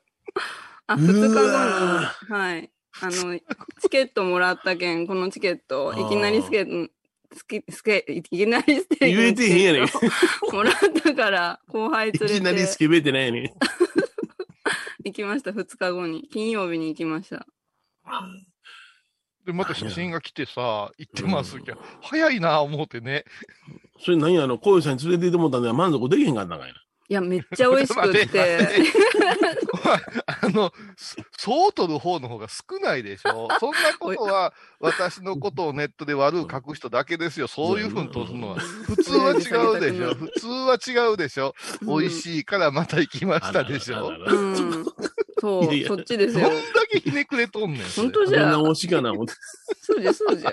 [0.87, 2.71] あ、日後に、わはい。
[3.03, 3.39] あの、
[3.81, 6.93] チケットもらったけん、このチケット、いきなりスケート、
[7.33, 9.83] スケ、スケ、いきなりステーキ言えてへんやねん。
[10.53, 12.41] もらったから、後輩い連れて。
[12.41, 13.51] きなりスケベってないやねん。
[15.05, 16.29] 行きました、二日後に。
[16.31, 17.47] 金曜日に行きました。
[19.47, 23.25] で、また写真が来てさ、行ってますけど、早いなぁ思ってね。
[23.99, 26.75] それ何やあの、コイさんに連れて行ってもらったんでは満足できへんかったんかいな。
[27.11, 28.59] いや、めっちゃ美味しくてて。
[30.27, 33.49] あの、そそう取る方の方が少ないでしょ？
[33.59, 37.49] そんなことは、私のことをネットで悪く書く人だけですよ。
[37.49, 38.61] そういうふうに取るのは。
[38.61, 40.15] 普通は違うでしょ？
[40.15, 40.79] 普通は
[41.11, 41.53] 違うでしょ？
[41.83, 44.13] 美味しいからまた行きましたでしょ？
[45.41, 46.61] そう、そっちですどんだよ。
[46.93, 47.83] けひねくれとんねん。
[47.97, 48.51] 本当じゃ。
[48.51, 49.33] 直しかな思って。
[49.83, 50.53] そうじゃ、そうじゃ。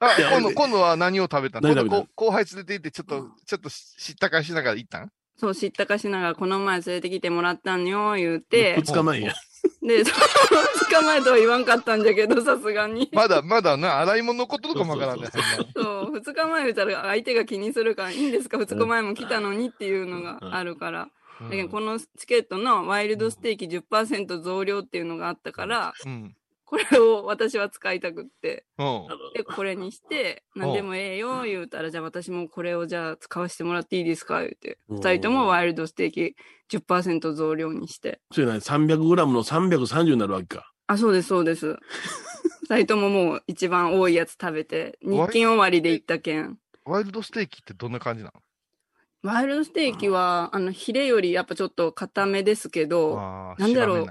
[0.00, 0.08] うん。
[0.08, 2.06] あ、今度、今度は何を食べたの？
[2.14, 5.10] 後輩連れて行って、ちょっと、ちょっと知ったかしながら行ったん？
[5.36, 8.76] そう、知ったかしながら、この前連れてきてもらったんよ、言うて。
[8.76, 9.34] 二日前や。
[9.82, 10.14] で、 そう
[10.84, 13.08] 二日前とは言わんかったんじゃけど、さすがに。
[13.12, 15.28] まだ、まだな、洗い物のこととかもわからんね。
[15.32, 18.58] そうそうそう、二日前言ったら相手が気にするから、いいんですか？
[18.58, 21.08] 二日前も来たのにっていうのがあるから。
[21.42, 26.36] だけど、このチケットのワイルドステーキ10%増量っていうのがあったから、うん。
[26.70, 28.64] これを私は使いたくって。
[28.78, 29.06] うん。
[29.34, 34.38] で、これにして、何でもええよ、言うたら、じゃあ私もこれをじゃあ使わせてもらっていいですか？
[34.40, 34.78] 言うて。
[34.88, 36.36] うん二人ともワイルドステーキ
[36.70, 38.20] 10%増量にして。
[38.30, 40.72] それな、300グラムの330になるわけか。
[40.86, 41.76] あ、そうです、そうです。
[42.70, 46.56] 二人とももう一番多いやつ食べて、日勤終わりで行ったけん。
[46.84, 48.40] ワイルドステーキってどんな感じなの？
[49.22, 53.16] ワイルドステーキは、あの、ヒレよりやっぱちょっと固めですけど、
[53.58, 54.06] なんだろう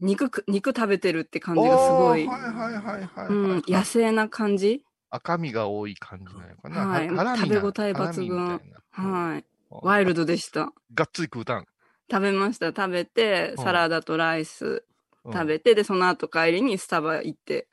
[0.00, 3.26] 肉く、肉食べてるって感じがすごいおー、はいはいはいはい。
[3.28, 4.82] うん、野生な感じ？
[5.10, 6.86] 赤身が多い感じなのかな？
[6.86, 7.08] はい
[7.38, 8.60] 食べ応え抜群
[8.90, 9.44] はい。
[9.70, 10.72] ワイルドでした。
[10.94, 11.66] がっつり食うたん？
[12.10, 12.68] 食べました。
[12.68, 14.84] 食べて、うんサラダとライス
[15.24, 17.68] うん食べて、で、その後帰りにスタバ行って。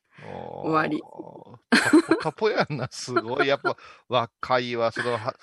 [0.63, 0.99] 終わり。
[0.99, 3.47] カポ カポやんな、すごい。
[3.47, 3.77] やっぱ
[4.09, 5.35] 若いわ、そのは、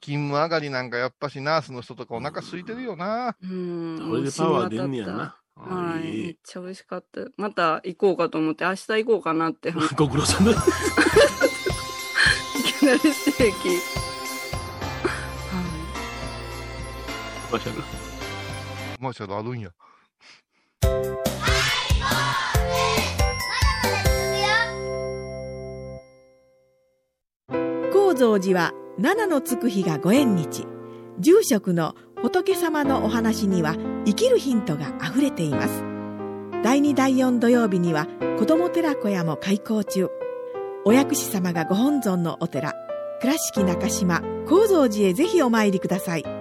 [0.00, 3.36] 勤務上がりなんかやっぱしナースの人とかお腹空いてるよな。
[3.42, 4.08] うん。
[4.08, 5.39] これでパワー出んねやな。
[5.68, 6.02] はい。
[6.02, 7.20] めいっちゃ美味しかった。
[7.36, 9.70] また行こうかと思って、明日行こうかなって。
[9.70, 10.52] い ご苦労さんだ。
[12.80, 13.68] きなりステーキ。
[13.68, 13.78] はい。
[17.52, 17.82] マシャル。
[18.98, 19.70] マーシャルあるんや。
[27.92, 30.66] 高蔵寺は七のつく日がご縁日
[31.18, 35.82] 住職の仏様のお話には生きるヒントがあふれています。
[36.62, 38.06] 第2第4土曜日には
[38.38, 40.08] 子ども寺小屋も開校中。
[40.84, 42.74] お薬師様がご本尊のお寺
[43.20, 46.39] 倉敷中島・高蔵寺へぜひお参りください。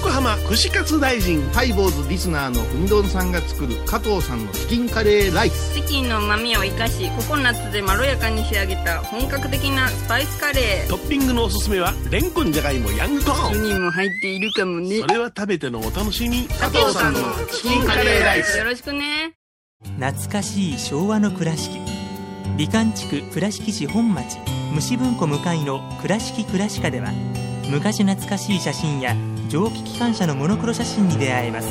[0.00, 1.42] 横浜串カツ大臣。
[1.50, 5.74] ハイボーズリスナーのうみどんさんが作る加藤さんのチキンカレーライス。
[5.74, 10.88] チキンの旨味を生かし、ココナッツでまろやかに仕上げた本格的なスパイスカレー。
[10.88, 13.62] トッピングのおすすめは、レンコンじゃがいもヤングコーン。
[13.62, 15.06] 人も入っているかもねそ。
[15.06, 16.48] れは食べてのお楽しみ。
[16.48, 17.20] 加藤さんの
[17.52, 18.56] チキンカレーライス。
[18.56, 19.34] よろしくね。
[19.98, 21.78] 懐かしい昭和の倉敷
[22.56, 24.38] 美観地区倉敷市本町
[24.72, 27.12] 虫文庫向かいの「倉敷倉歯科」では
[27.70, 29.14] 昔懐かしい写真や
[29.48, 31.68] 蒸気機関車のモノクロ写真に出会えます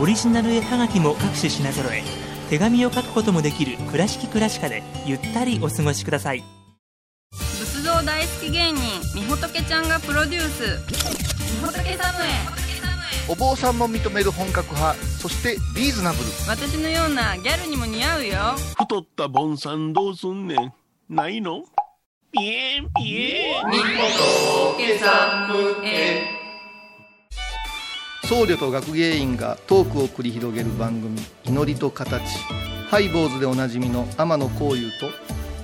[0.00, 2.02] オリジナル絵はがきも各種品揃え
[2.48, 6.42] 手紙を書くこともできる「倉敷倉歯科」でゆったりお過ごしください
[7.32, 8.80] 仏像大好き芸人、
[9.14, 10.62] みほとけちゃんがプロデュース。
[11.60, 12.28] みほとけサムへ。
[13.28, 16.24] お坊さんも認める本格派、そしてリーズナブル。
[16.48, 18.38] 私のようなギャルにも似合うよ。
[18.78, 20.72] 太ったボンさんどうすんねん。
[21.08, 21.64] ないの？
[22.32, 23.64] ピエンピエン。
[28.28, 32.22] 僧侶と学芸員がトークを繰り広げる番組「祈りと形」
[32.88, 35.10] ハイボーズでおなじみの天野幸雄と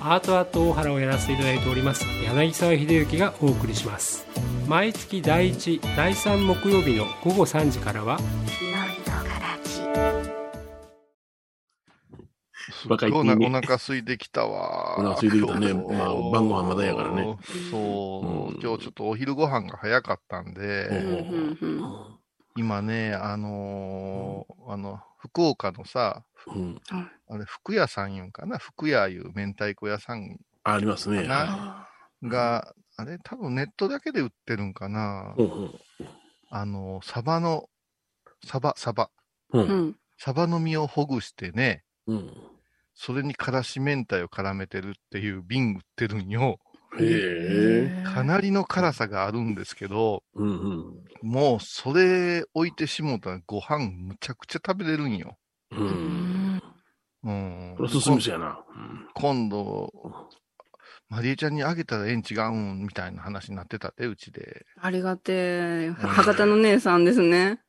[0.00, 4.26] アートアート大原をやらせていただいております柳沢秀幸がお送りします
[4.66, 8.18] 毎月第1第3木曜日の午後3時からは
[9.94, 10.35] 若い
[12.86, 14.96] 今日な子にお腹空いてきたわ。
[14.98, 15.70] お腹空いてきたね。
[15.70, 17.36] 今日まあ晩ご飯まだやからね。
[17.70, 18.60] そう、うん。
[18.60, 20.88] 今日ちょっとお昼ご飯が早かったんで、
[22.56, 26.80] 今ね、あのーあの、福岡のさ、うん。
[27.28, 28.58] あれ、福屋さん言うんかな？
[28.58, 30.38] 福屋いう明太子屋さん。
[30.62, 31.24] ありますね。
[31.26, 31.88] な？
[32.22, 35.34] が、あれ、多分ネットだけで売ってるんかな、
[36.50, 37.68] あの、サバの、
[38.44, 39.10] サバ、サバ。
[40.18, 42.32] サバの身をほぐしてね、うん。
[42.96, 46.58] それにからし明太を絡めてるっていう瓶売ってるんよ。
[46.98, 48.04] へえ。
[48.06, 50.94] かなりの辛さがあるんですけど、うんうん。
[51.22, 55.36] もうそれ置いてしもうたらご飯むちゃくちゃ食べれるんよ。
[55.72, 55.76] う。
[55.76, 55.86] うん
[56.56, 56.62] ん。
[57.22, 57.74] うん。
[57.76, 58.58] これ進むしやな。
[58.74, 59.92] うん今度、
[61.08, 64.66] マリエちゃんにあげたらええん違うんみたいな話になってたで、うちで。
[64.80, 65.90] ありがてえ。
[65.90, 67.60] 博多の姉さんですね。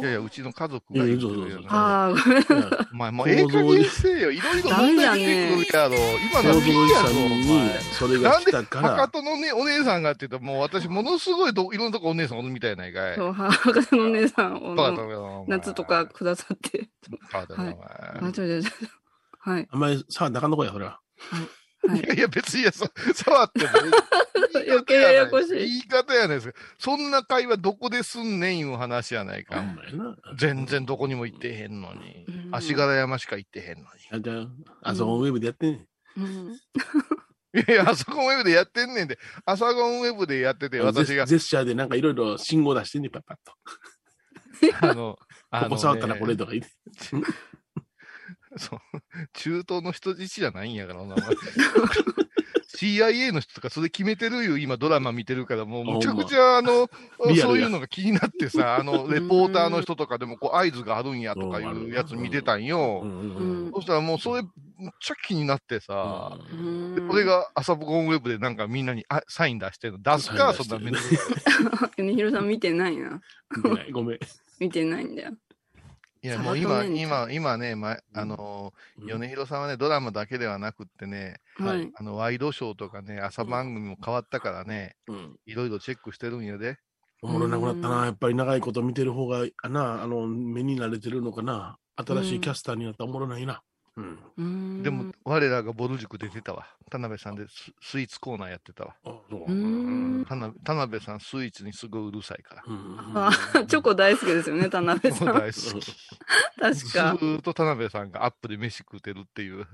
[0.00, 1.66] いやいや、うちの家族いやが言ってそうそうそうるよね。
[1.70, 2.38] ああ、ごめん。
[2.38, 4.30] うんお前もうええ加減せえよ。
[4.30, 5.94] いろいろ問題出てくるやろ。
[5.96, 7.80] 今のピーやぞ、さんおに前。
[7.80, 13.16] それが来たか博ら、多のね、お姉さんがって言ったら、もう私、ものすごいどいろんなとこお姉さんおるみたいやないかい。
[13.16, 16.88] そう、博多のお姉さんお前夏とかくださって。
[17.32, 18.72] バカだよお前あ、ちょいちょいちょい。
[19.38, 19.68] はい。
[19.70, 21.00] あんまり触ったらあかんとこや、それは。
[21.88, 23.70] はいいやいや、別にいや、そ触っても。
[24.68, 26.58] 余計ややこしい言い方やないですか。
[26.78, 29.64] そんな会話どこですんねんいう話やないか。
[30.36, 32.50] 全然どこにも行ってへんのにう。
[32.50, 33.88] ん足柄山しか行ってへんのに。
[34.10, 34.40] あじゃ
[34.82, 35.86] あ、あそこウェブでやってんねん。
[36.16, 36.52] うん。
[36.52, 43.52] いや いや、あそこウェブでやってんねんで、アサゴンウェブでやってて、私が、ジェスチャーでなんかいろいろ信号出してんねん、パッパッと。
[44.80, 45.18] あの、
[45.50, 46.70] あのねここ触ったらこれとか言って。
[48.56, 48.80] そう、
[49.34, 51.16] 中東の人質じゃないんやから、お前
[52.76, 56.88] CIA の人とかそれ決めてるいう今ドラマ見てるから、もうむちゃくちゃあの、
[57.40, 63.04] そういうのが気になってさ、あの、レポーターの人とかでもこう合図があるんやとかいうやつ見てたんよ。
[63.74, 70.02] そしたらもうそれ、むっちゃ気になってさ、うんでこれが朝ぼこんウェブでなんかみんなにあサイン出してるの。
[70.02, 73.22] 出すか、そんなめんどくさい 米広さん見てないな。
[73.56, 74.18] 見てないごめん。
[74.60, 75.32] 見てないんだよ。
[76.22, 78.72] いや、もう今、今、今ね、ま、あの、
[79.06, 81.92] 米広さんはね、ドラマだけではなくってね、はいはい。
[81.94, 85.36] あの、ワイドショーとかね、朝番組も変わったからね、うん。
[85.46, 86.78] いろいろチェックしてるんやで。
[87.22, 88.04] おもろなくなったな。
[88.06, 91.78] やっぱり長いこと見てる方が、あな、あの、目に慣れてるのかな。
[91.96, 93.62] 新しいキャスターになったらおもろないな。
[94.82, 96.66] でも、我らがボル塾出てたわ。
[96.90, 98.94] 田辺さんでススイーツコーナーやってたわ。
[99.04, 99.50] あ、そう。
[99.50, 99.54] う。
[99.54, 100.24] ん。
[100.28, 103.64] 田辺田辺さん、スイーツにすごいうるさいから。
[103.66, 105.24] チョコ大好きですよね、田辺さ。
[105.24, 105.96] ん大好き。
[106.60, 107.14] 確ずか。
[107.14, 109.66] ーっと田辺さんがアップで飯食うてるっていう、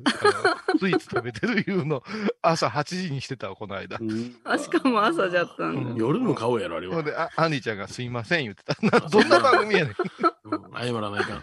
[0.79, 2.05] スイーツ食べてるいうの、
[2.43, 3.99] 朝8時にしてたわ、この間。
[4.01, 5.95] うんあ、しかも朝じゃったんだ。
[5.97, 6.95] 夜の顔やろ、あれは。
[6.95, 8.77] ほんで、あ、アンリちゃんがすいません言ってた。
[8.87, 9.95] な どんな番組やねん
[10.75, 11.43] 謝らないかん。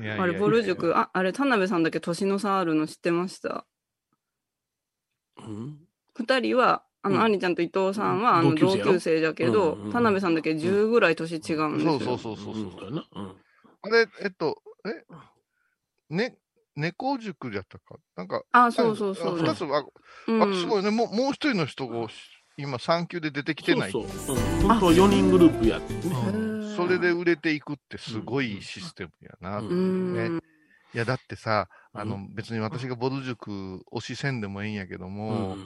[0.00, 3.66] いやいやあれ、ボル塾、あ、あれ、田辺さんだけ年の差あるの知ってました？
[5.38, 5.78] うん？
[6.14, 11.98] 二人は、あの、うんアンリちゃんと伊藤さんは、あの、同同級生やろ級生だけどうんうんうん、田辺さんだけ10ぐらい年違うんですよ。
[12.00, 12.90] そうそうそうそう。
[12.90, 13.36] んやなうん
[13.82, 15.04] あれ、えっと、え、
[16.14, 16.36] ね、
[16.76, 17.96] 猫塾じゃったか？
[18.16, 19.42] なんか、あ、そうそうそうあ。
[19.42, 19.84] 二つ、あ、
[20.28, 22.06] うんあすごいね、もう、もう一人の人が、
[22.58, 23.90] 今、産休で出てきてない。
[23.92, 24.36] そうそう。
[24.36, 26.00] うん本当は4人グループやってね。
[26.00, 29.58] へーそれで売れていくってすごいシステムやな。
[29.58, 30.34] うんうん。
[30.36, 30.40] ね
[30.92, 35.56] いや、だってさ、あの、別に私がボル塾推しせんでもええんやけどうんも、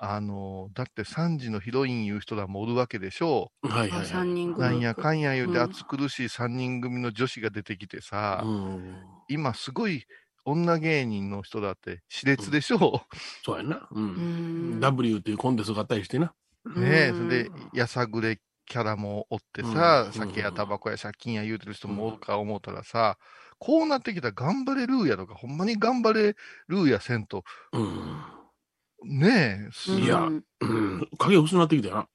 [0.00, 4.08] あの、だって3時のヒロインいう人らもおるわけでしょあ、うんはいはいはい。
[4.08, 4.54] 3人う。
[4.54, 8.96] グループなんやかんや言うてうん暑苦しい3人組の女子が出てきてさ、うん
[9.28, 10.04] 今すごい
[10.44, 13.02] 女芸人の人だって熾烈でしょ
[13.44, 13.88] そうやな。
[13.90, 14.00] う。
[14.00, 14.80] うんん。
[14.80, 16.32] W っていうコンテストがあったりしてな。
[16.64, 16.80] う。
[16.80, 23.18] ねえ、うんそれで、やさぐれキャラもおってさ、うん酒やタバコや借金や言うてる人もおるか思ったらさ、
[23.58, 26.36] こうなってきたら頑張れルーやとか、ほんまに頑張れ
[26.68, 28.22] ルーやせんと、うん。
[29.04, 30.28] ねえ、いや
[30.60, 31.08] うん。
[31.18, 32.08] 影薄くなってきたよな。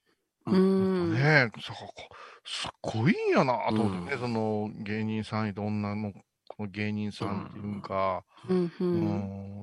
[0.46, 1.14] うん。
[1.14, 1.94] ねえ、そこ
[2.44, 6.20] すっごいんやなと思ってね、うんその芸人さんと女のこ
[6.62, 8.56] の芸人さんっていうか、うん。
[8.64, 8.70] う。
[8.80, 9.04] うん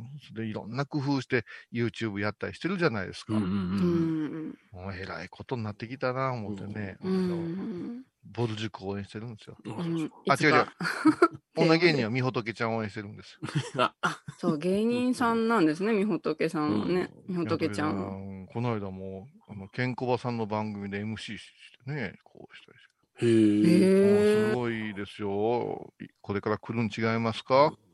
[0.02, 3.34] ん、それでいろんな工夫して YouTube やったりしてるじゃないですか。
[3.34, 4.58] うん。
[4.72, 8.04] もうえらいことになってきたな思ってね、うん。
[8.32, 9.58] ボル塾応援してるんですよ。
[9.66, 9.74] うん。
[9.74, 10.68] うんあ、違う違う。
[11.56, 13.40] 女芸人は みほとけちゃんを応援してるんです
[13.76, 13.94] よ。
[14.38, 17.10] そう、芸人さんなんですね、みほとけさんはね。
[17.28, 17.88] みほとけちゃ。
[17.88, 18.48] んは。
[18.48, 21.52] この間も、あの、ケンコバさんの番組で MC し
[21.86, 22.89] てね、こうしたりして。
[23.22, 24.50] へえ。
[24.52, 25.94] すごいですよ。
[26.02, 27.68] いこれから来るん違いますか？
[27.68, 27.89] うん。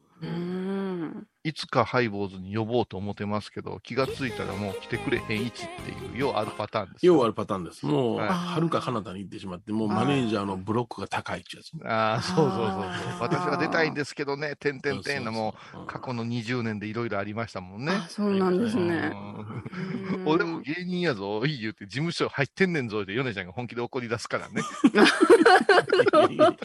[1.43, 7.13] いつかハイボーズに呼ぼうと思ってますけど、気がついたらもう来てくれへん位置っていう、ようあるパターンですよ。
[7.13, 7.85] ようあるパターンです。
[7.85, 11.71] もう、はるか彼方に行ってしまって、もうマネージャーのブロックが高いってやつ。
[11.85, 12.71] ああ、そうそうそうそう。
[13.19, 17.91] 私は出たいんですけどね、てんてんてんのもそう過去の20年でいろいろありましたもんね。
[17.91, 19.11] あ、そうなんですね。
[19.13, 24.63] うん俺も芸人やぞ、いい言うて、事務所入ってんねんぞって、ヨネちゃんが本気で怒り出すからね。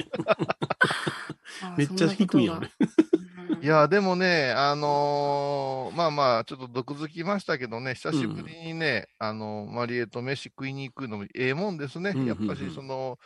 [1.63, 2.71] あめっちゃ低いやん、俺。。
[3.63, 12.13] いや、でもね、あのーまあまあ、ちょっと毒づきましたけどね、久しぶりにね、あの、マリエと飯食いに行くのもええもんですね。
[12.17, 13.19] うんやっぱし、その、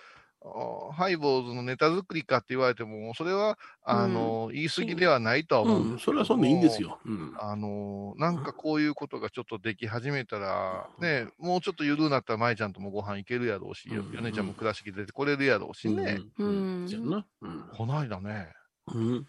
[0.47, 6.83] あハイボーズのネタ作りかって言われても、それは、あの、言い過ぎではないとは思うんうん、それはそんでいいんです。
[6.83, 6.99] よ。
[7.07, 7.35] うん。
[7.39, 16.21] あのなんかこういうことがちょっとでき始めたら、ね、もうちょっと緩うなったら、舞ちゃんともご飯行けるやろうし、うん米ちゃんも倉敷出てこれるやろうしね。
[16.39, 16.47] うん。
[16.47, 16.89] ううんん。
[16.89, 17.25] じゃな。
[17.41, 17.65] うん。
[17.75, 18.53] この間ね、
[18.93, 19.27] うん。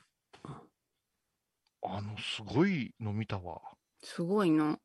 [1.87, 3.61] あの、すごいの見たわ。
[4.01, 4.79] すごいな。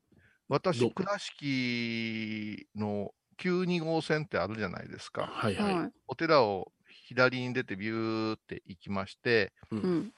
[0.47, 5.27] 私、ど倉敷の9-2号線ってあるじゃないですか。
[5.27, 5.73] はいはい。
[5.75, 5.91] はい。
[6.07, 6.71] お寺を
[7.07, 9.75] 左に出てビューって行きまして、う。
[9.75, 10.13] うんん。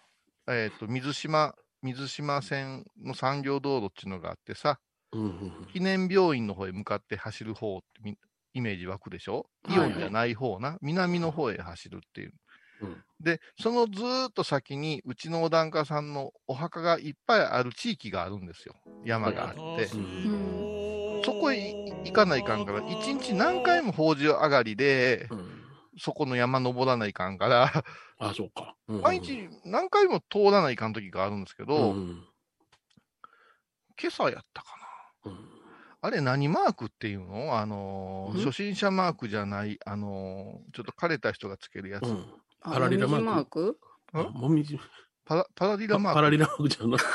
[0.48, 4.80] えっ、と、水島、水島線の産業道路っていうのがあってさ、
[5.12, 8.17] うんうん記念病院の方へ向かって走る方ってみ
[8.54, 12.34] イメージ湧くでしょイオンじゃない方な、南の方へ走るっていう。
[12.84, 18.76] うんで、そのずーっと先に、うちのお檀家さんのお墓がいっぱいある地域があるんですよ。
[19.06, 19.86] 山があって。
[19.86, 21.24] ううんん。
[21.24, 21.72] そこへ
[22.04, 25.60] 行かないかんから、一日何回も法事上がりで、うん
[25.98, 27.84] そこの山登らないかんから、
[28.17, 28.76] あ、そうか。
[28.89, 32.28] うん毎日何回も通らないかん時があるんですけど、うん
[34.02, 34.69] 今朝やったか
[35.26, 35.32] な。
[35.32, 35.39] うん
[36.02, 37.58] あれ何マークっていうの？
[37.58, 42.13] あのーん初心者マークじゃない、あのーちょっと枯れた人がつけるやつ。
[42.63, 43.26] パラリラマーク？
[43.26, 43.78] マーク？
[44.13, 44.19] ん？
[44.19, 44.80] あもみじ、
[45.26, 46.15] パラパラリラマーク。
[46.15, 46.97] パラリラマークじゃな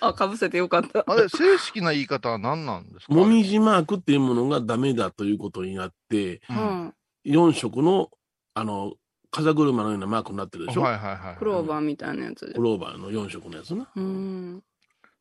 [0.00, 1.04] あ、かぶせてよかった。
[1.06, 3.14] あれ、正式な言い方は何なんですか？
[3.14, 6.40] もみじマークっていうものがダメだということになって、う。
[6.50, 6.94] うんん。
[7.24, 8.10] 4色の、
[8.54, 8.94] あの、
[9.32, 11.36] 風車のようなマークになってるでしょ、はいはいはい。
[11.36, 12.62] クローバーみたいなやつでク。
[12.62, 13.88] ローバーの4色のやつな。
[13.94, 14.62] うん。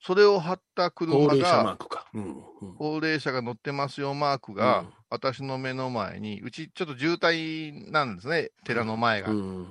[0.01, 2.06] それを貼った高車齢者マーが、クか。
[2.13, 2.28] うんう
[2.71, 9.32] ん高齢者が乗ってますよマークが、うん私の目の前に、うちちょっと渋滞なんですね、寺の前が。
[9.32, 9.67] うん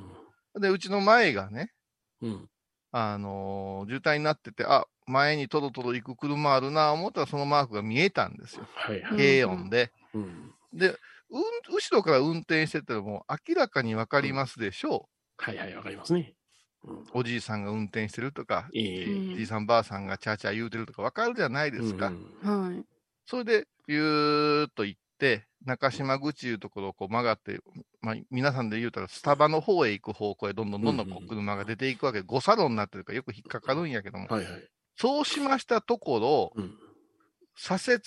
[0.60, 1.72] で、うちの前がね、
[2.22, 2.48] うん
[2.92, 8.66] あのー渋滞になってて、あ、前にトロトロ行く車あるな思ったらそのマークが見えたんですよ。
[8.74, 9.18] はいはい。
[9.18, 9.90] 平音で。
[10.14, 10.88] うんで、
[11.30, 16.34] うん、後ろから運転してても明らかにわかりますでしょはいはい、わかりますね。
[16.84, 17.04] うんう。
[17.14, 22.12] おじいさんが運転してるとか、じいさんばあさんがチャーチャー言うてるとかわかるじゃないですか。
[23.26, 24.96] それで、ビューっと行
[25.64, 27.60] 中島口いうところをこう曲がって、
[28.00, 32.20] まあ、皆さんで言うたらスタバの方へ行く方向へどんどんどんどんこう車が出ていくわけ。
[32.22, 34.68] で、5サロンになってるからよく引っかかるんやけども、はいはい。
[34.96, 36.78] そうしましたところ、うん。
[37.56, 38.00] 左折、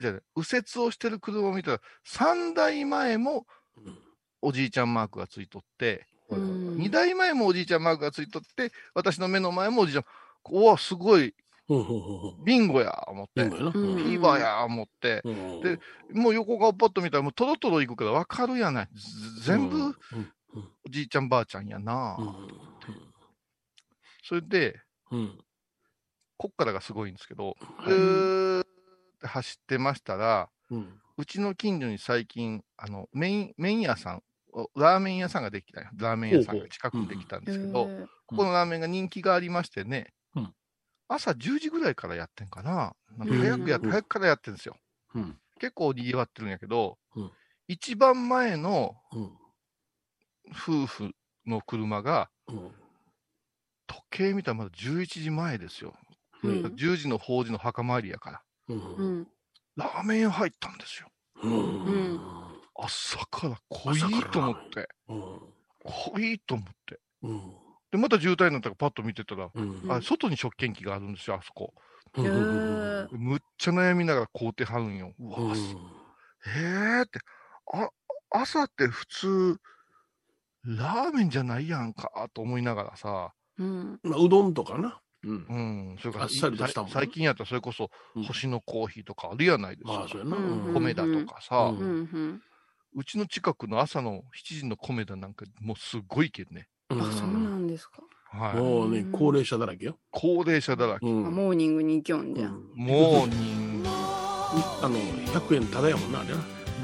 [0.00, 3.46] じゃない右折をしてる車を見たら、3台前も
[3.76, 3.98] うん。
[4.40, 6.76] おじいちゃんマークがついとって、うん。
[6.76, 10.04] 2台前もおじいちゃんマークがついとって、私の目の前もおじいちゃん、
[10.44, 11.34] おわ、すごい、
[12.44, 13.66] ビンゴや、思って、いいのよな。
[13.66, 13.72] うん。
[13.72, 15.60] フィーバーや、思って、うん。
[15.60, 15.78] で
[16.12, 18.88] もう横顔パッと見たら、もうトロトロ行くから分かるやない。
[18.94, 19.94] ず全部
[20.84, 22.16] おじいちゃんばあちゃんやな。
[22.18, 22.48] うん
[24.24, 25.38] それで、うん。
[26.36, 27.90] こっからがすごいんですけど、はい。
[27.90, 28.66] ずーっ
[29.20, 30.48] て走ってましたら、
[31.18, 34.22] うちの近所に最近、あの、麺、麺屋さん、
[34.52, 40.21] おラーメン屋さんができたラーメン屋さんが近くにできたんですけど、へここのラーメンが人気がありましてね、うん
[41.14, 42.94] 朝10時ぐらいからやってんかな。
[43.16, 43.40] なんかうん。
[43.40, 44.76] 早くやって、早くからやってるんですよ。
[45.14, 45.38] うん。
[45.58, 47.30] 結構賑わってるんやけど、うん。
[47.68, 49.38] 一番前のうん。
[50.50, 51.14] 夫婦
[51.46, 52.70] の車が、うん。
[53.86, 55.94] 時計見たらまだ11時前ですよ。
[56.42, 56.64] うん。
[56.66, 58.42] 10時の法事の墓参りやから。
[59.76, 61.08] ラーメン屋入ったんですよ。
[61.42, 62.20] うん。
[62.74, 64.88] 朝から濃いと思って。
[65.08, 65.18] うん。
[65.84, 67.00] 濃いと思って。
[67.92, 69.92] うんで、また渋滞になったからパッと見てたら、うん。
[69.92, 71.74] あ外に食券機があるんですよ、あそこ。
[73.12, 75.12] むっちゃ悩みながら買うてはるんよ。
[75.18, 75.52] うわ、うん
[76.44, 77.20] へえって、
[77.72, 77.88] あ、
[78.30, 79.60] 朝って普通、
[80.64, 84.00] ラーメンじゃないやんか、と思いながらさ、うん。
[84.02, 85.00] まあうどんとかな。
[85.24, 85.46] うん。
[85.48, 88.24] うん、それからあっさりとしたもん最近やったらそれこそうん。
[88.24, 89.92] 星のコーヒーとかあるやないですか。
[89.92, 90.36] まあそうやな。
[90.36, 90.74] うん。
[90.74, 92.04] 米田とかさ、ううん。
[92.04, 92.42] ん。
[92.94, 96.68] うちの近くの朝の7時の米田なんかもうすごいけんね。
[96.90, 97.02] うん。
[97.02, 98.02] あ、そうなんですか？
[98.30, 98.56] はい。
[98.56, 99.98] もうね、高齢者だらけよ。
[100.10, 101.06] 高齢者だらけ。
[101.06, 102.62] うんあモーニングに行きょんじゃん。
[102.74, 106.36] モーニング、あの、100円ただやもんな、あれな。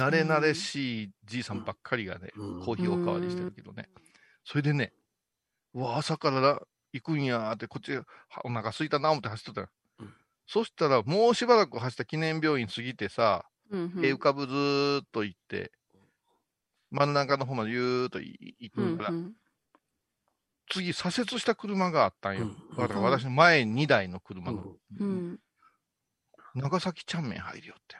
[0.09, 3.89] 慣れ慣れしいじいさんばっかりがね、うんコーヒーおかわりしてるけどね。
[4.45, 4.93] それでね、
[5.75, 6.61] うわ、朝から
[6.93, 8.05] 行くんやーって、こっちは
[8.45, 9.69] お腹空いたな思って走っとったら、
[10.01, 10.15] うん
[10.51, 15.73] そしたらもうしばらく走った記念病院過ぎてさ、うんえ浮かぶずーっと行って、
[16.91, 19.33] 真ん中の方までゆーっとい行うんったら、うん
[20.71, 22.45] 次左折した車があったんよ。
[22.45, 24.63] うんだから私の前2台の車が、
[25.01, 25.39] うん。
[26.55, 27.97] 長崎ちゃんめん入るよって。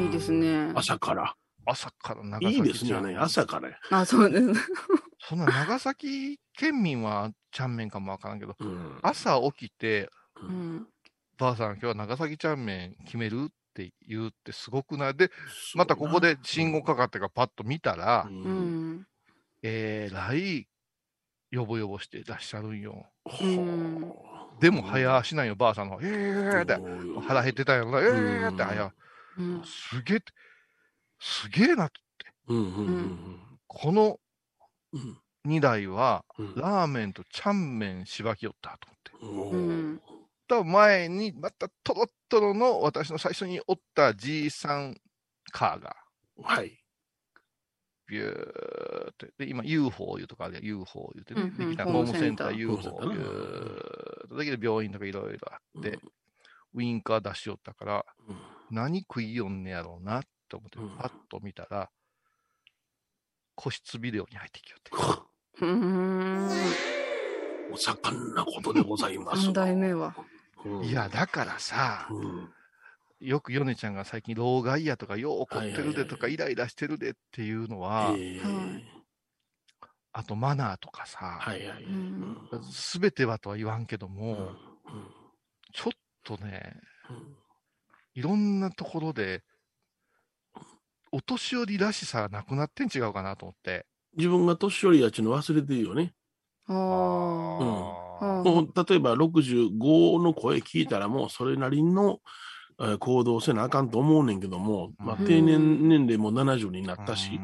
[0.00, 0.72] いいですね。
[0.74, 1.34] 朝から。
[1.64, 3.76] 朝から長いい崎ちゃんですよね、朝からや。
[3.90, 4.46] あ、そうです。
[5.28, 10.88] そんな長崎県民はちゃんめんかもわからんけど、うん朝起きて、うん。
[11.38, 15.14] ばあさん、今日は長崎ちゃんめん決めるって言うってすごくない？
[15.14, 15.30] で、
[15.74, 19.06] またここで信号かかってからパッと見たら、ううんん。
[19.62, 20.68] えらい、
[21.50, 23.06] よぼよぼしてらっしゃるんよ。
[23.40, 24.12] うん。
[24.60, 25.98] でも早足なんよ、ばあさんの。
[26.02, 28.94] えーって、腹減ってたんやろな、えーって早、
[29.38, 29.62] うん。
[29.64, 30.18] すげえ
[31.20, 31.96] すげえなって、
[33.68, 34.18] この
[34.92, 35.18] うん。
[35.44, 36.54] 2台は、うん。
[36.54, 38.88] ラーメンとちゃんめんしばきよったと
[39.22, 40.02] 思って。
[40.48, 44.96] と前にまたトロットロの私の最初におったじいさん
[45.50, 45.96] カーが
[46.42, 46.81] はい。
[48.12, 49.32] ビューって。
[49.38, 51.42] で、今 UFO いうとかあるやん UFO 言うてね。
[51.42, 53.16] うんうんできたホームホームセンター UFO ホームセンターない
[54.34, 54.38] う。
[54.38, 55.98] だけど病院とかいろいろあって、
[56.74, 58.36] ウインカー出しよったから、うん
[58.70, 61.90] 何食いよんねやろうなって思ってうん、パッと見たら、
[63.54, 64.90] 個室ビデオに入ってきよって。
[65.60, 66.48] うーん。
[67.70, 69.42] お盛んなことでございます。
[69.44, 70.14] 三代目は。
[70.64, 72.48] うんいや、だからさ、うん
[73.22, 78.14] よくヨネちゃんが最近、老害やとか、よう怒ってるでとか、はいイライラしてるでっていうのは、
[80.12, 81.40] あとマナーとかさ、
[82.70, 84.50] すべてはとは言わんけども、
[85.72, 85.92] ちょっ
[86.24, 86.74] とね、
[87.08, 87.36] うん。
[88.14, 89.42] いろんなところで、
[91.10, 93.86] お年寄りらしさがなくなってん違うかなと思って。
[94.16, 96.14] 自分が年寄りやっちゅうの忘れてるよね。
[96.66, 98.02] ああ。
[98.22, 102.20] あもう例えば65の声聞いたらもうそれなりの、
[102.80, 107.38] えー行動せなあかんと思うねんけども、まあ、うん定年年齢も70になーったし、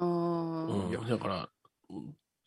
[0.00, 1.48] うんうんだから、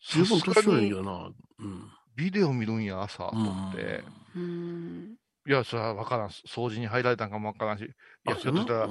[0.00, 1.30] 十分年寄りやにけどな。
[1.58, 1.82] うん。
[2.16, 3.48] ビデオ見るんや、朝、とうん。
[3.48, 4.04] 思って。
[4.36, 5.14] うん。
[5.46, 6.28] いや、それは分からん。
[6.28, 7.88] 掃除に入られたんかも分からんし、い
[8.28, 8.88] や、ひょっとしたら、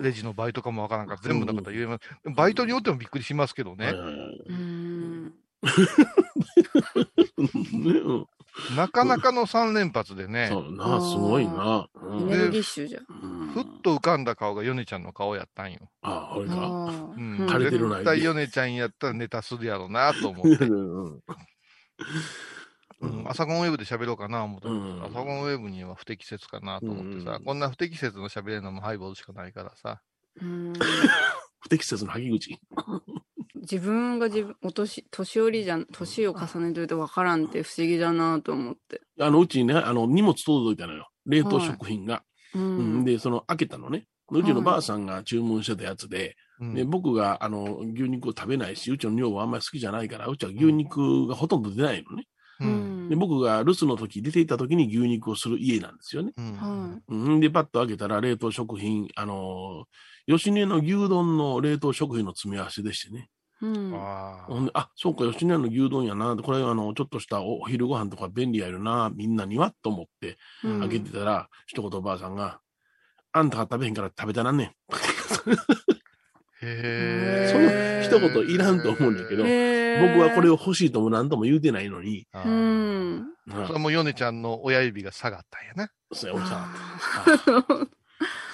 [0.00, 2.00] レジのバイトかも分からんから、全部の方言えます。
[2.34, 3.76] バイトによってもびっくりしますけど。
[3.76, 3.92] ね。
[4.48, 5.32] うん
[8.76, 11.88] なかなかの3連発でね、そうな、すごいな。
[11.94, 13.06] うんエネルギッシュじゃん。
[13.22, 15.90] うんふっと浮かんだ顔がヨネちゃんの顔やったんよ。
[16.02, 16.54] あ、俺か。
[16.54, 16.60] ああ。
[16.60, 20.64] うんうん枯れてるな絶対ヨネちゃんやったらネタするやろうなと思って。
[20.66, 21.22] うん
[23.02, 30.00] うん、朝ゴンウェブで喋ろうかな思って、うん朝ゴンウェブには不適切かなと思ってさ、うんこんな不適切の喋れるのもハイボールしかないからさ。
[30.40, 30.72] うん。
[31.60, 32.60] 不適切な吐き口。
[33.62, 39.00] 自分が自分、お年、年寄りじゃん、年を重ねてると分からんって不思議だなと思って。
[39.20, 41.08] あの、うちにね、あの、荷物届いたのよ。
[41.26, 42.24] 冷凍食品が。
[42.54, 43.04] ううんん。
[43.04, 44.06] で、その、開けたのね。
[44.30, 52.26] うちのばあさんが注文してたやつで、うんで僕が、あの、牛肉を食べないし、うちの女はあんまり好きじゃないから、うちは牛肉がほとんど出ないのね。
[52.60, 53.08] ううんん。
[53.08, 56.32] で、僕が留守の時、出ていった時に牛肉をする家なんですよね。
[57.08, 59.86] うん、で、パッと開けたら冷凍食品、あの、
[60.26, 63.28] 吉根の牛丼の冷凍食品の詰め合わせでしてね。
[63.62, 63.66] い。
[63.66, 63.94] うん。
[63.94, 66.36] あほんで、あ、そうか、吉根の牛丼やな。
[66.36, 72.60] これ、あの、ちょっとしたお昼ご飯とか便利やよな、みんなには、と思ってうん開けてたら、一言おばあさんが、
[73.32, 74.74] あんたが食べへんから食べたらんねん。
[76.64, 78.02] へそのえ。
[78.02, 82.52] 一言いらんと思うんだけど、僕はこれを欲しいとも何とも言うてないのに、あうーん。
[82.54, 85.90] うんそれもヨネちゃんの親指が下がったんやな。
[86.12, 86.58] そうや、おじさん。
[86.58, 87.86] あ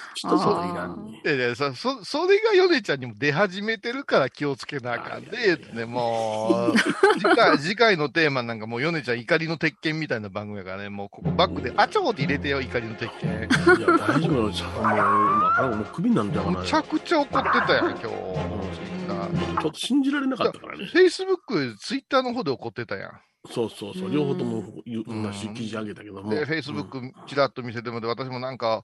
[0.09, 1.21] あ一つはいらんね。
[1.23, 6.77] いやいや、そ、そそれがヨネちゃんにも出始めてるから気をつけなあかんで、ね、もう、
[7.19, 13.29] 次回、 次回のテーマなんかもうヨネちゃん怒りの鉄拳みたいな番組やからね、もうここバックで、あちょーって入れてよ、怒りの鉄拳。
[13.29, 16.59] いや、大丈夫よ、ちゃんもう、なかなかもうクビになるんじゃうかな。
[16.59, 17.99] むちゃくちゃ怒ってたやん、今日。
[17.99, 19.61] ツイッター。
[19.61, 20.85] ちょっと信じられなかったからね。
[20.85, 23.11] フェイスブック、ツイッターの方で怒ってたやん。
[23.47, 24.07] そうそうそう。
[24.07, 24.13] う、ん。
[24.13, 25.23] 両方とも言ううん。
[25.23, 26.29] なし記事上げたけども。
[26.29, 28.83] で、フェイスブックちらっと見せてもらって、私もなんか、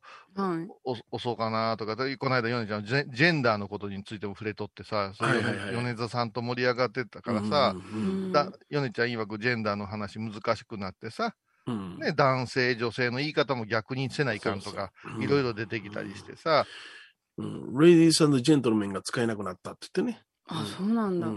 [0.83, 5.57] 押そうかなとか、でこの間、ヨネちゃんジェ、ジェンダーのことについても触れとってさ、それはいはい。
[5.57, 11.35] はい米沢さんと盛り上がってたからうんさ、うんだヨネちゃん曰くジェンダーの話難しくなってさ、
[11.67, 11.99] うん。
[11.99, 16.65] ね、男性、女性の言い方も逆にせないかんとか、いろいろ出てきたりしてさ、
[17.37, 17.77] うん。
[17.79, 20.23] レディースジェントルメンが使えなくなったって言ってね。
[20.47, 21.27] あ、そうなんだ。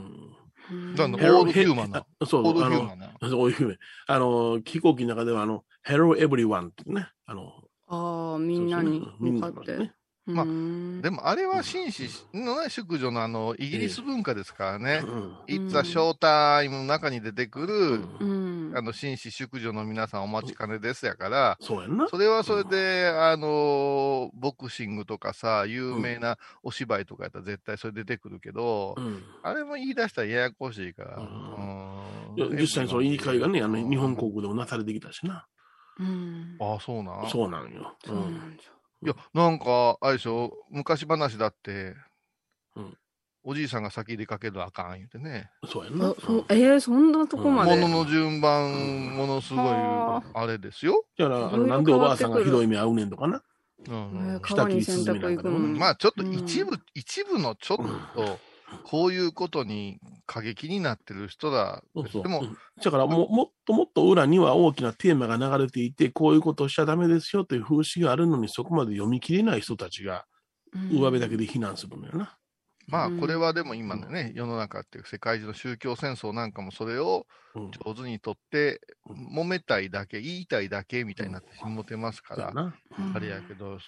[0.70, 3.12] なんだオールヒューマンなヘそう、オールあの、ヒューマンな。
[3.22, 7.52] そういう、あの、飛行機の中では、あの、Hello everyone ってね、あの、
[7.88, 9.92] ああ、みんなにそうそうみんな向かって。
[10.28, 10.34] ね。
[10.34, 15.02] まあうんでもあれは紳士のね、淑女のあの、イギリス文化ですからね。
[15.04, 18.72] うんええ It's a showtime の中に出てくる、うん。
[18.76, 22.08] あの、紳士淑女の皆さんお待ちかねですやから、そうやんな。
[22.08, 31.18] それはそれで、あのボクシングとかさ、有名なお芝居とかやったら絶対それ出てくるけど、うんあれも言い出したらややこしいから。
[32.36, 35.46] 実際にその言い換えがね、あの、日本航空でもなされてきたしな。
[35.98, 36.56] うん。
[36.60, 37.30] ああ、そうなん？
[37.30, 37.96] そうなんよ。
[38.04, 38.66] そうなんじ
[39.02, 41.94] いや、なんか、あれでしょ、昔話だって、
[42.76, 42.96] うん
[43.44, 45.48] おじいさんが先出かけるのあかん言うてね。
[45.62, 45.66] ゃ。
[45.68, 46.14] そうやんなあ。
[46.20, 47.76] そうえー、そんなとこまで。
[47.80, 51.04] 物の順番、ものすごいは、あれですよ。
[51.16, 53.42] だから、なんでおばあさんがひどい目合うねんとかな。
[53.86, 53.94] うん
[54.34, 55.78] えー下川に切りスズメ洗濯行くのに。
[55.78, 57.78] まあ、ちょっとうん一部、一部のちょっ
[58.14, 58.38] と、
[58.84, 61.82] こういうことに過激になってる人だ。
[61.94, 62.22] そうそう。
[62.22, 70.26] でも、うんだからも、もっともっと裏には大きなテーマが流れていて、こういうことをしちゃダメですよという風刺があるのに、そこまで読み切れない人たちが、
[70.72, 72.38] うん上辺だけで非難するのよな。
[72.86, 77.70] まあ、うんこれはでも今のね、世の中っていう世界中の宗教戦争なんかもそれをうん。
[77.70, 78.80] 上手にとって、
[79.34, 82.52] 揉めたいだけ、言いたいだけみたいになってしもてますから、
[83.14, 83.78] あれやけど、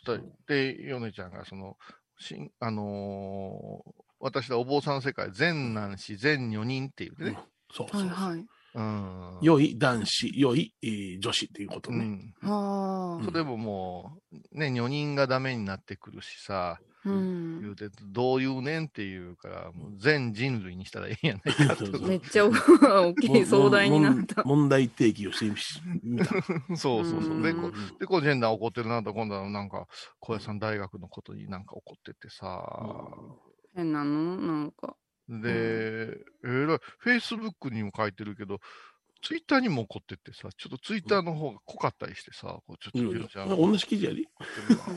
[0.48, 1.76] で、ヨネちゃんがその、
[2.18, 7.38] しんあのー私らお坊さんの世界、善男子、善女人っていううんね。
[7.72, 8.08] そうそうそう。
[8.10, 8.46] はいはい。
[8.72, 9.38] うん。
[9.42, 12.32] 良い男子、良い、えー女子っていうことね。
[12.42, 12.48] うん。
[12.48, 13.24] はあ。
[13.24, 14.18] それもも
[14.52, 17.60] う、ね、女人がダメになってくるしさ、うん。
[17.62, 21.98] 言うて、どういうねんっていうから、もう全人類にしたらいいんやないかと。
[22.02, 24.44] めっちゃ大きい壮大になった。
[24.44, 26.26] 問題提起をしてみた。
[26.76, 27.42] そうそうそう。
[27.42, 29.86] で、うんこで、こうジェンダー怒ってるなと、今度はなんか、
[30.18, 32.62] 小屋さん大学のことになんか怒っててさ、
[33.80, 34.36] 変なの？
[34.36, 34.96] なんか。
[35.28, 38.58] で、えらい、フェイスブックにも書いてるけど、
[39.22, 43.48] ツイッターにも怒っててさ、ちょっとツイッターの方が濃かったりしてさ、こうちょっといろいろジェンちゃん。
[43.48, 44.44] 同じ記事やり怒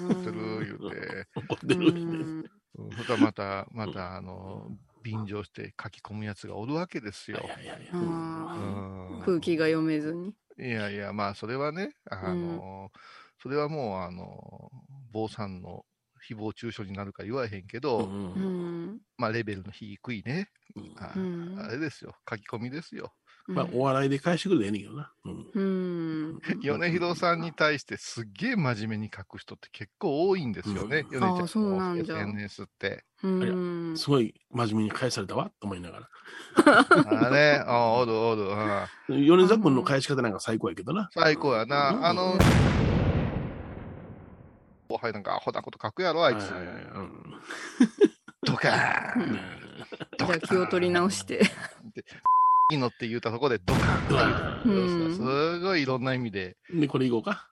[0.08, 0.98] ってる言うて、
[1.36, 1.94] う怒ってる。
[1.94, 2.46] ん。
[2.76, 2.92] うん。
[2.98, 4.72] そしたらまた、また、あの、
[5.04, 7.46] 便乗して書き込むやつがおるわけですよ。
[9.26, 10.34] 空気が読めずに。
[10.58, 12.92] いやいや、まあ、それはね、あの、
[13.42, 14.72] それはもう、あの、
[15.12, 15.86] 坊さんの
[16.30, 19.00] 誹謗中傷になるか言わへんけど、うん。
[19.18, 20.50] まあ、レベルの低いね、
[20.98, 23.14] あうんあれですよ、書き込みですよ。
[23.46, 25.12] まあ、お笑いで返してくれてええねんけどな。
[25.26, 25.62] うんう
[26.38, 26.42] ん。
[26.62, 33.04] 米広さんに対してすっげえ真面目に書く人って結構多いんですよね、うん米ちゃんあーそうなの SNS って。
[33.22, 33.98] うん。
[33.98, 36.10] すごい真面目に返されたわと思いながら。
[37.26, 38.44] あれ、ああ、おるおる、
[39.10, 41.10] うん米沢君の返し方なんか最高やけどな。
[41.14, 42.08] 最高やうんな。
[42.08, 42.38] あの、
[44.88, 46.52] 後輩なんかアホなこと書くやろ、あいつ。
[48.46, 49.40] ドカーンうん
[50.18, 51.42] じゃあ気を取り直して。
[52.72, 56.58] いいのって言うたとこでドカーンすごいいろんな意味で。
[56.74, 57.50] で、これいこうか。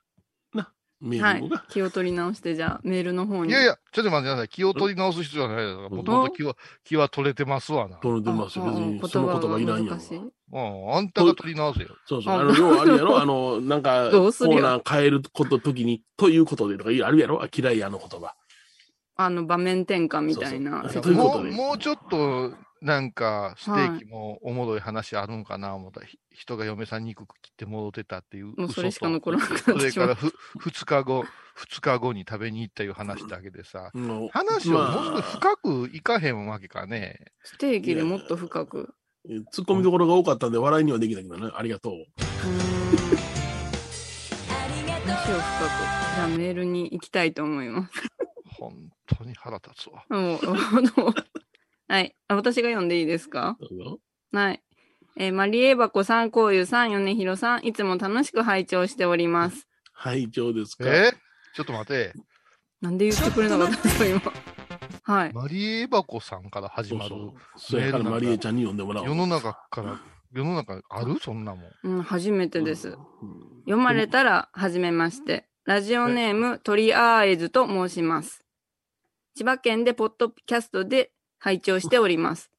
[0.53, 0.71] な。
[0.99, 1.65] メはいールいこうか。。
[1.69, 3.51] 気を取り直して、じゃあメールの方に。
[3.51, 4.49] いやいや、ちょっと待ってください。
[4.49, 5.89] 気を取り直す必要はないですから。
[5.89, 7.97] もともと気は、気は取れてますわな。
[7.97, 8.65] 取れてますよ。
[8.65, 9.99] 別あに、その言葉いらんやん。
[10.53, 11.89] あんたが取り直せよ。
[12.05, 12.33] そうそう。
[12.33, 18.35] ああの、要はあるやろあの、なんか、コどうするよーナー変えること、時に、ということでとかあるやろあ嫌いやあの言葉。
[19.15, 21.13] あの、場面転換みたいなそうそう。
[21.13, 28.47] もう、ということでもうちょっと、なんか、ステーキもおもろい話あるんかな思ったら、ひ人が嫁さん肉切って戻ってたっていう。
[28.57, 30.07] もうそれしか嘘残らなくとなってしまう。
[30.07, 37.19] それからふ、二日後、二日後に食べに行ったいう話だけでさ、うん話をまあもう少し深くいかへんわけかね。
[37.43, 38.95] ステーキでもっと深く。
[39.27, 41.51] 突っ込みどころが多かったんで、笑いにはできないけどね。
[41.55, 41.93] ありがとう。
[45.05, 45.69] 話を深く。
[46.15, 47.91] じゃあメールに行きたいと思います。
[48.59, 48.73] 本
[49.07, 50.03] 当に腹立つわ。
[50.09, 51.13] もう、どう
[51.87, 52.15] はい。
[52.27, 53.57] あ私が読んでいいですか？
[53.59, 53.99] どうぞ
[54.31, 54.61] はい。
[55.17, 59.67] えーマリエバコさん、こうゆさん、米広さん、いつも楽しく拝聴しております。
[59.93, 60.85] はい、以上ですか？
[60.87, 61.11] え
[61.53, 62.13] ちょっと待って。
[62.81, 64.21] なんで言ってくれなかったんですか、今。
[65.03, 65.33] はい。
[65.33, 67.09] マリエバコさんから始まる。
[67.09, 67.33] そうそう。
[67.57, 69.07] それからマリエちゃんに読んでもらおう。
[69.07, 69.99] 世の中から、
[70.31, 71.17] 世の中ある？
[71.19, 71.71] そんなもん。
[71.83, 72.89] うん、初めてです。
[72.89, 72.97] うん
[73.65, 75.47] 読まれたら、はじめまして。
[75.65, 78.43] ラジオネーム、トリアーエズと申します。
[79.35, 82.49] 千葉県でポッドキャストで拝聴しております。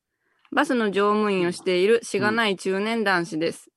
[0.53, 3.72] バスの乗務員をしているしがない中年男子です。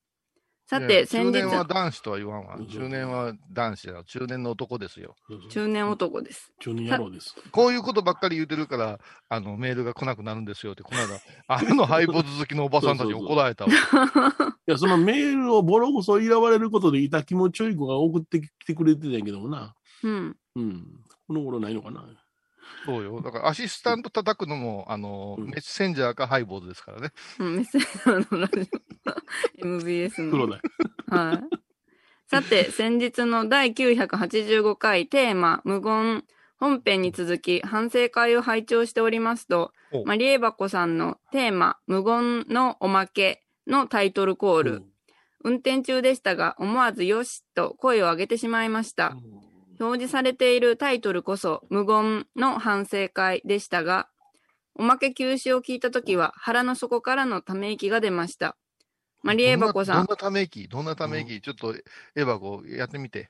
[0.67, 2.67] さて、先日中、年は男子とは言わんわうん。
[2.67, 4.03] 中年は男子だ。
[4.03, 5.15] 中年の男ですよ。
[5.27, 6.51] そうそう中年男です。
[6.59, 7.35] 中年野郎です。
[7.51, 8.99] こういうことばっかり言ってるから、
[9.29, 13.69] あの、メールが来なくなるんですよって、この間、 あのハイボーズ好きのおばさんたちに怒られたわ。
[14.67, 19.75] いや、そのメールをボロクソ嫌われることでいた気持ちよい子が送ってきてくれてたんやけどもな。
[20.01, 20.37] うん。
[20.55, 21.03] うん。
[21.27, 22.07] この頃ないのかな。
[22.85, 23.21] そうよ。
[23.21, 27.11] だからアシスタント叩くのも、あの、うんメッセンジャーかハイボーズですからね。
[27.39, 28.69] うん、メッセージのラジ
[29.61, 29.65] オ。
[29.65, 30.31] MBS の。
[30.31, 30.59] 黒だ。
[31.09, 31.65] はい。
[32.27, 36.23] さて、先日の第985回テーマ、無言
[36.57, 44.83] 本編に続き反省会を拝聴しておりますとお、マリエバコさんのテーマ、無言のおまけのタイトルコール、
[45.43, 49.15] 運転中でしたが思わずよしと声を上げてしまいました。
[49.79, 54.07] 表示されているタイトルこそ無言の反省会でしたが、
[54.75, 58.55] おまけ休止を聞いたときは腹の底からのため息が出ました。
[59.23, 60.67] マリエバコさんどんなどん、なため息？
[60.67, 61.73] どんなため息、ちょっと、
[62.15, 63.29] エバコやってみて。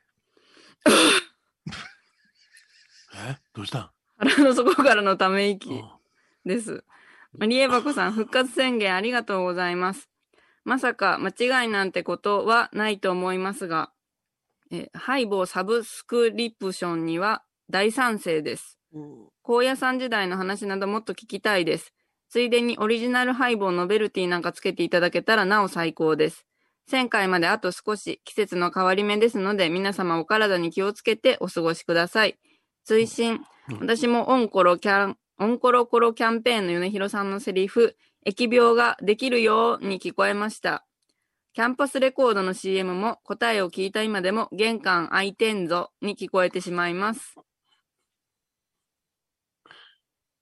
[3.15, 3.37] え？
[3.53, 3.79] どうした？
[3.79, 5.89] ん腹の底からのため息うん
[6.45, 6.83] です。
[7.37, 10.09] マリエバコさん、復活宣言ありがとうございます。
[10.63, 13.91] まさか間違いなんてことはないと思いますが、
[14.72, 18.78] えハイボーサブスクリプションには大賛成です。
[19.43, 21.93] 高野山時代の話などもっと聞きたいです。
[22.30, 26.45] ついでにオリジナルハイボーノベルティなんかつけていただけたらなお最高です。
[26.89, 32.38] 1000回まであと少し季節の変わり目ですので皆様お体に気をつけてお過ごしください。
[32.84, 37.95] 追伸うん私もオンコロキャン、オンコロコロキャンペーンの米広さんのセリフ、
[38.28, 40.86] 疫病ができるように聞こえました。
[41.56, 47.34] キャンパスレコードの CM も答えを聞いた今でも玄関開いてんぞに聞こえてしまいます。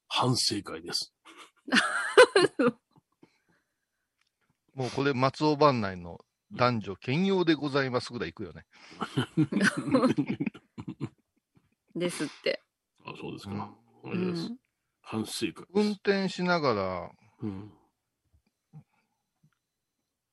[0.08, 1.14] 反省会です。
[4.74, 6.18] もうこれ、松尾番内の
[6.52, 8.66] 男女兼用でございますぐらいいくよね。
[11.96, 12.60] ですって。
[13.06, 13.72] あ、そうですうんか。
[14.06, 14.58] あうれですん。
[15.02, 15.64] 反省会。
[15.76, 17.12] 運転しながら
[17.44, 17.72] うん。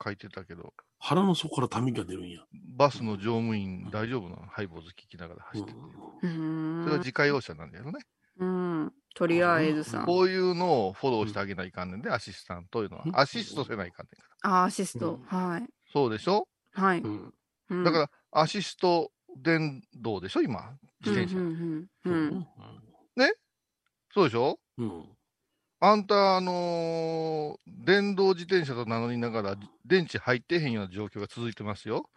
[0.03, 2.40] 書いてたけど、腹の底からため息が出るんや。
[2.76, 4.46] バスの乗務員大丈夫なの？
[4.46, 5.78] ハイボーズ聞きながら走ってて。
[5.78, 8.01] うーんそれは自家用車なんだよね。
[8.38, 8.92] うん。
[9.14, 10.07] とりあえずさん。
[10.07, 13.05] こういうのをフォローしてあげないかんねんで、アシスタントというのは。
[13.20, 14.62] アシストせないかんねんから。
[14.62, 15.20] あ、アシスト。
[15.26, 15.68] はい。
[15.92, 16.48] そうでしょ？
[16.72, 17.01] はい。
[17.01, 17.34] うん。
[17.70, 21.38] うんだから、アシスト電動でしょ今、自転車。
[21.38, 22.46] うんうんうんうん
[24.12, 24.59] そうでしょ？
[24.78, 25.05] うん。
[25.83, 29.57] あんた、あのー電動自転車と名乗りながら、
[29.87, 32.11] 電池入ってへんような状況が続いてますよ。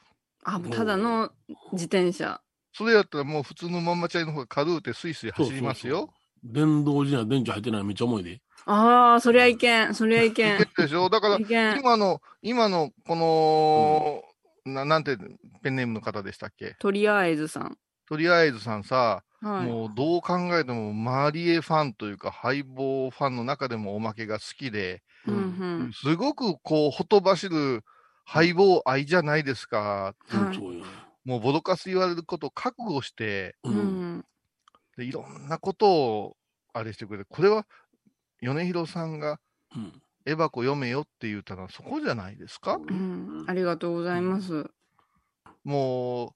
[0.44, 1.32] あ、ただの
[1.72, 2.42] 自転車。
[2.74, 6.10] それやったらもう普通のまんまチャリの方が軽うてスイスイ走りますよ。
[6.44, 8.42] 電動自転車電池入ってないのめっちゃ重いで。
[8.66, 9.96] ああ、そりゃいけん。
[9.96, 10.56] そりゃいけん。
[10.56, 11.80] いけるでしょだからい、けん。
[11.80, 15.18] 今の、今の、この、ななんて
[15.62, 16.76] ペンネームの方でしたっけ？
[16.80, 17.78] とりあえずさん。
[18.08, 19.66] とりあえずさんさ、はい。
[19.66, 25.40] もうどう考えてもマリエファンというか、ハイボーファンの中でもおまけが好きで、うんう
[25.86, 25.92] ん。
[25.94, 27.82] すごくこう、ほとばしる
[28.26, 30.16] ハイボー愛じゃないですか。
[30.28, 30.60] はい。
[31.26, 33.70] もうボロカス言われることを覚悟して、う。
[33.70, 34.26] うんん。
[34.98, 36.38] でいろんなことを
[36.74, 37.66] あれしてくれて、これは
[38.42, 39.40] 米広さんが
[39.76, 40.02] うん。
[40.26, 42.76] エバコ読めよって言ったのはそこじゃないですか？
[42.76, 43.44] うん。
[43.46, 44.70] ありがとうございます。
[45.66, 46.30] もう、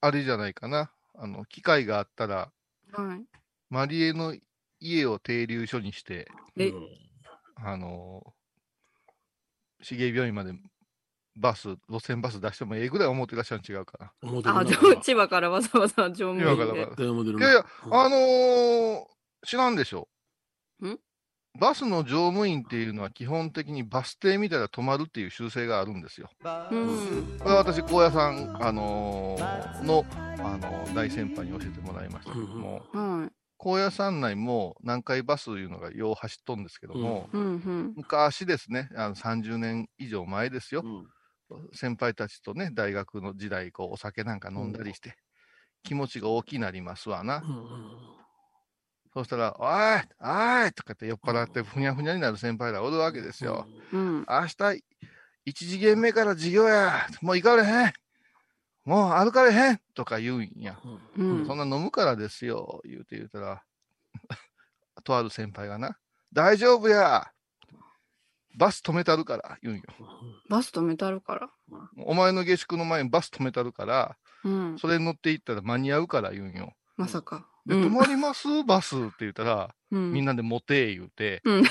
[0.00, 0.90] あれじゃないかな。
[1.14, 2.50] あの、機会があったら、
[2.92, 3.24] はい。
[3.70, 4.36] マリエの
[4.80, 6.28] 家を停留所にして、
[7.56, 8.34] あの、
[9.82, 10.52] 市営病院まで
[11.36, 14.12] バス、路線バス出してもええぐらい思ってらっしゃるん違うかな。
[14.60, 14.64] あ、
[15.02, 19.04] 千葉からわざわざ乗務員でいやいや、うんあのー
[19.46, 20.08] 知らんでしょ。
[20.84, 20.98] ん？
[21.58, 26.30] バスの乗務員っていうのは基本的にバス停みたいな止まるっていう習性があるんですよ。
[26.70, 27.38] うん。
[27.38, 33.32] これは私、高野さん、あのーの、あのー大先輩に教えてもらいましたけども、はい。
[33.56, 37.92] 高野山内も南海バスいうのがよう走っとんですけども、うんうん。
[37.96, 40.82] 昔ですね、あの30年以上前ですよ。
[40.84, 41.06] うん
[41.72, 45.16] 先輩たちとね、大学の時代、こう、お酒なんか飲んだりして、
[45.82, 47.42] 気持ちが大きくなりますわな。
[49.08, 49.68] うんそうしたら、おい
[50.20, 53.66] おいとかって酔っ払ってふにゃふにゃになる先輩らおるわけですよ。
[53.92, 54.26] うん。
[54.28, 54.82] 明日、
[55.44, 57.06] 一次元目から授業や。
[57.22, 57.92] もう行かれへん。
[58.84, 60.78] もう歩かれへんとか言うんや。
[61.16, 62.80] うんそんな飲むからですよ。
[62.84, 63.62] 言うて言うたら、
[65.04, 65.98] とある先輩がな、
[66.32, 67.30] 大丈夫や。
[68.56, 69.84] バス止めたるから、言うんよ。
[70.48, 71.50] バス止めたるから。
[71.98, 74.78] お前の下宿の前にバス止めたるから、うん。
[74.78, 76.72] それに乗って行ったら間に合うから言うんよ。
[76.96, 77.46] まさか。
[77.68, 78.48] で、うん止まります？
[78.64, 80.12] バスって言ったら、うん。
[80.12, 81.64] みんなで持て言うて、うん。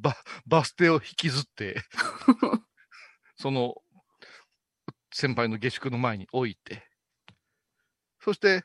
[0.00, 0.14] バ
[0.46, 1.76] バス停を引きずって、
[3.36, 3.76] その
[5.12, 6.82] 先輩の下宿の前に置いて、
[8.20, 8.64] そして、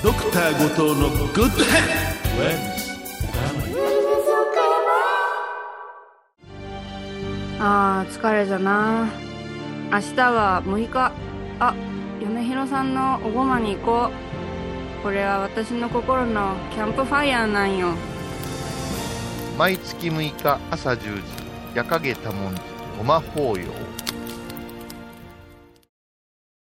[0.03, 2.09] ドクター後藤のグッドヘッ。
[7.61, 9.09] あー疲れじゃな。
[9.91, 11.13] 明日は6日。
[11.59, 11.75] あ
[12.21, 14.11] 嫁ひろさんのおごまに行こ
[15.01, 15.03] う。
[15.03, 17.95] これは私の心のキャンプファイヤーなんよ。
[19.59, 21.23] 毎月6日朝10時
[21.75, 22.61] 夜影多文字
[22.97, 23.88] ごま法要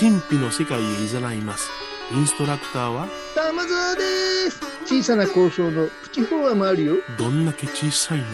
[0.00, 1.70] 神秘の世界へ誘います。
[2.12, 3.08] インストラクターは？
[3.34, 4.02] 玉沢で
[4.50, 4.60] す。
[4.86, 6.96] 小さな交渉のプチフォアもあるよ。
[7.18, 8.24] どんだけ小さいね。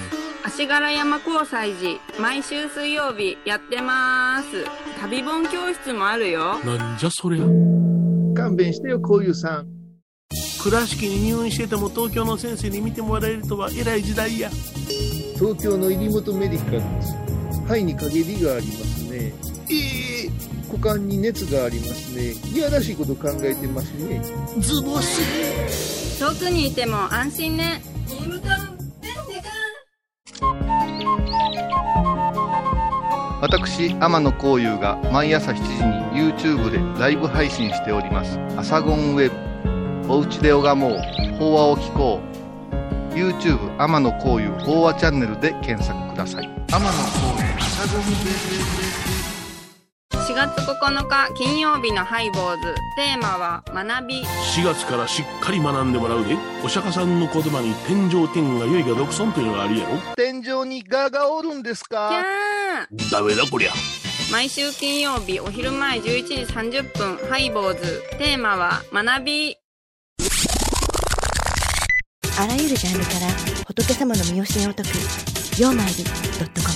[0.45, 4.65] 足柄山交際時毎週水曜日やってます。
[5.01, 6.59] 旅本教室もあるよ。
[6.61, 7.45] なんじゃそりゃ。
[8.37, 9.69] 勘弁してよこういうさん。
[10.63, 14.51] 倉敷に入院してても東京の先生に見てもらえるとは偉い時代や。
[15.37, 17.15] 東京の入本メディカルです。
[17.67, 19.33] 肺に陰りがありますね。
[19.71, 19.75] え
[20.11, 20.14] え
[20.75, 22.33] 股間に熱がありますね。
[22.53, 24.21] いやらしいこと考えてますね。
[24.59, 27.81] ズボス遠くにいても安心ね。
[33.41, 35.63] 私天野幸雄が毎朝7時
[36.17, 40.99] に YouTube でライブ配信しております「アサゴンウェブ」「おうちで拝もう。
[41.39, 42.21] 法話を聞こ
[43.13, 46.51] う」YouTube 天野幸雄法話チャンネルで検索ください。
[46.73, 49.04] 天野幸雄アサゴンウェブ
[50.35, 52.75] 4月9日金曜日のハイボーズ。
[52.97, 54.25] テーマは学び。
[54.25, 59.91] 4月からしっかり学んでもらうでお釈迦さんの言葉に天上天が良いが独尊というのがあるやろ。
[60.17, 63.11] 天井にガがおるんですキャかー。
[63.13, 63.73] ダメだこりゃ。
[64.33, 68.03] 毎週金曜日お昼前11時30分ハイボーズ。
[68.19, 69.57] テーマは学び。
[72.41, 74.99] あらゆるジャンルから仏様の身教えを解く
[75.63, 76.11] 「曜マイルド
[76.45, 76.75] ットコム」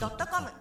[0.00, 0.59] ドットコム